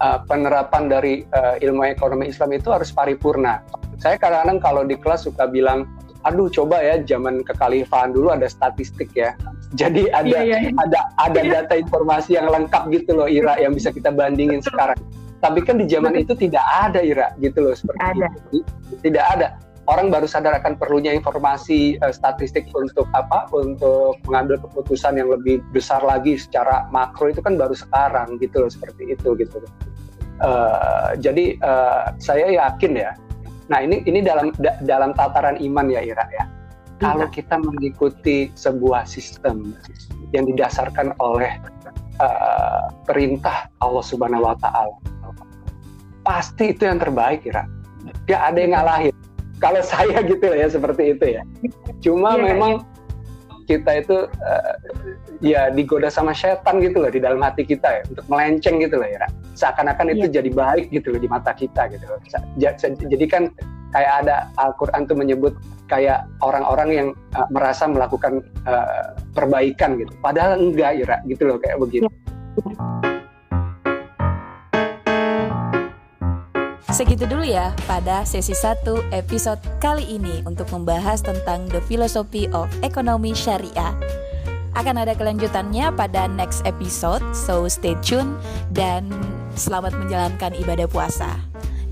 uh, 0.00 0.18
penerapan 0.24 0.90
dari 0.90 1.24
uh, 1.34 1.58
ilmu 1.60 1.86
ekonomi 1.86 2.30
Islam 2.30 2.54
itu 2.54 2.70
harus 2.70 2.90
paripurna. 2.90 3.62
Saya 3.98 4.14
kadang-kadang 4.16 4.58
kalau 4.62 4.82
di 4.86 4.94
kelas 4.94 5.26
suka 5.26 5.50
bilang, 5.50 5.86
aduh 6.26 6.50
coba 6.50 6.82
ya 6.82 7.02
zaman 7.02 7.42
kekhalifahan 7.42 8.14
dulu 8.14 8.34
ada 8.34 8.46
statistik 8.46 9.10
ya. 9.14 9.34
Jadi 9.80 10.08
ada 10.16 10.40
iya, 10.48 10.64
iya. 10.64 10.72
ada 10.80 11.00
ada 11.20 11.40
iya. 11.44 11.52
data 11.60 11.76
informasi 11.76 12.40
yang 12.40 12.48
lengkap 12.48 12.88
gitu 12.88 13.20
loh 13.20 13.28
Ira 13.28 13.60
yang 13.60 13.76
bisa 13.76 13.92
kita 13.92 14.08
bandingin 14.08 14.64
sekarang. 14.64 14.96
Tapi 15.38 15.62
kan 15.62 15.78
di 15.78 15.86
zaman 15.86 16.18
itu 16.18 16.34
tidak 16.34 16.64
ada 16.66 16.98
Ira 17.04 17.30
gitu 17.38 17.62
loh 17.62 17.74
seperti 17.76 18.00
ada. 18.00 18.26
itu. 18.48 18.64
Tidak 19.04 19.24
ada 19.38 19.67
orang 19.88 20.12
baru 20.12 20.28
sadar 20.28 20.60
akan 20.60 20.76
perlunya 20.76 21.16
informasi 21.16 21.96
uh, 22.04 22.12
statistik 22.12 22.68
untuk 22.76 23.08
apa? 23.16 23.48
Untuk 23.56 24.20
mengambil 24.28 24.60
keputusan 24.60 25.16
yang 25.16 25.32
lebih 25.32 25.64
besar 25.72 26.04
lagi 26.04 26.36
secara 26.36 26.86
makro 26.92 27.32
itu 27.32 27.40
kan 27.40 27.56
baru 27.56 27.72
sekarang 27.72 28.36
gitu 28.38 28.62
loh 28.62 28.70
seperti 28.70 29.16
itu 29.16 29.34
gitu. 29.40 29.64
Uh, 30.38 31.16
jadi 31.18 31.56
uh, 31.64 32.14
saya 32.20 32.52
yakin 32.52 32.94
ya. 32.94 33.16
Nah 33.72 33.82
ini 33.82 34.04
ini 34.04 34.20
dalam 34.20 34.52
da, 34.60 34.76
dalam 34.84 35.16
tataran 35.16 35.56
iman 35.58 35.88
ya 35.88 36.04
Ira 36.04 36.28
ya. 36.36 36.44
Kalau 36.98 37.30
iya. 37.30 37.34
kita 37.34 37.56
mengikuti 37.62 38.50
sebuah 38.58 39.06
sistem 39.06 39.70
yang 40.34 40.50
didasarkan 40.50 41.14
oleh 41.22 41.62
uh, 42.18 42.90
perintah 43.06 43.70
Allah 43.78 44.04
Subhanahu 44.04 44.44
Wa 44.44 44.56
Taala 44.58 44.96
pasti 46.26 46.76
itu 46.76 46.84
yang 46.84 47.00
terbaik 47.00 47.46
Ira. 47.48 47.64
Gak 48.28 48.52
ada 48.52 48.58
yang 48.60 48.72
ngalahin 48.76 49.17
kalau 49.58 49.82
saya 49.92 50.18
gitu 50.24 50.46
ya 50.50 50.66
seperti 50.70 51.14
itu 51.14 51.26
ya. 51.38 51.42
Cuma 52.02 52.38
yeah, 52.38 52.44
memang 52.54 52.72
yeah. 52.82 53.66
kita 53.68 53.90
itu 54.00 54.16
uh, 54.26 54.74
ya 55.44 55.68
digoda 55.70 56.08
sama 56.08 56.32
setan 56.32 56.80
gitu 56.80 57.04
loh 57.04 57.10
di 57.12 57.20
dalam 57.20 57.42
hati 57.42 57.66
kita 57.66 58.00
ya 58.00 58.02
untuk 58.08 58.24
melenceng 58.30 58.80
gitu 58.80 58.96
loh 58.98 59.08
ya. 59.08 59.26
Seakan-akan 59.58 60.14
itu 60.14 60.26
yeah. 60.30 60.36
jadi 60.40 60.50
baik 60.54 60.86
gitu 60.94 61.14
loh 61.14 61.20
di 61.20 61.28
mata 61.28 61.52
kita 61.52 61.90
gitu 61.92 62.06
loh. 62.08 62.18
Jadi 62.58 63.26
kan 63.28 63.50
kayak 63.92 64.12
ada 64.24 64.48
Al-Qur'an 64.60 65.08
tuh 65.08 65.16
menyebut 65.16 65.56
kayak 65.88 66.28
orang-orang 66.44 66.88
yang 66.92 67.08
uh, 67.34 67.48
merasa 67.48 67.88
melakukan 67.88 68.44
uh, 68.68 69.16
perbaikan 69.32 69.96
gitu. 69.96 70.12
Padahal 70.20 70.60
enggak 70.60 71.00
ya 71.00 71.16
gitu 71.24 71.42
loh 71.48 71.56
kayak 71.60 71.80
begitu. 71.80 72.06
Yeah. 72.06 72.38
Segitu 76.98 77.30
dulu 77.30 77.46
ya 77.46 77.70
pada 77.86 78.26
sesi 78.26 78.50
1 78.50 79.14
episode 79.14 79.62
kali 79.78 80.18
ini 80.18 80.42
untuk 80.42 80.66
membahas 80.74 81.22
tentang 81.22 81.70
the 81.70 81.78
philosophy 81.86 82.50
of 82.50 82.66
economy 82.82 83.30
syariah. 83.38 83.94
Akan 84.74 84.98
ada 84.98 85.14
kelanjutannya 85.14 85.94
pada 85.94 86.26
next 86.26 86.66
episode, 86.66 87.22
so 87.30 87.70
stay 87.70 87.94
tune 88.02 88.34
dan 88.74 89.14
selamat 89.54 89.94
menjalankan 89.94 90.58
ibadah 90.58 90.90
puasa. 90.90 91.38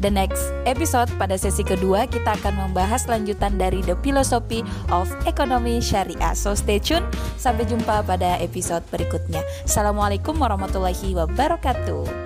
The 0.02 0.10
next 0.10 0.42
episode 0.66 1.06
pada 1.22 1.38
sesi 1.38 1.62
kedua 1.62 2.10
kita 2.10 2.34
akan 2.42 2.66
membahas 2.66 3.06
lanjutan 3.06 3.62
dari 3.62 3.86
The 3.86 3.94
Philosophy 4.02 4.66
of 4.90 5.06
Economy 5.22 5.78
Syariah. 5.78 6.34
So 6.34 6.58
stay 6.58 6.82
tune, 6.82 7.06
sampai 7.38 7.62
jumpa 7.70 8.02
pada 8.02 8.42
episode 8.42 8.82
berikutnya. 8.90 9.46
Assalamualaikum 9.62 10.34
warahmatullahi 10.34 11.14
wabarakatuh. 11.14 12.25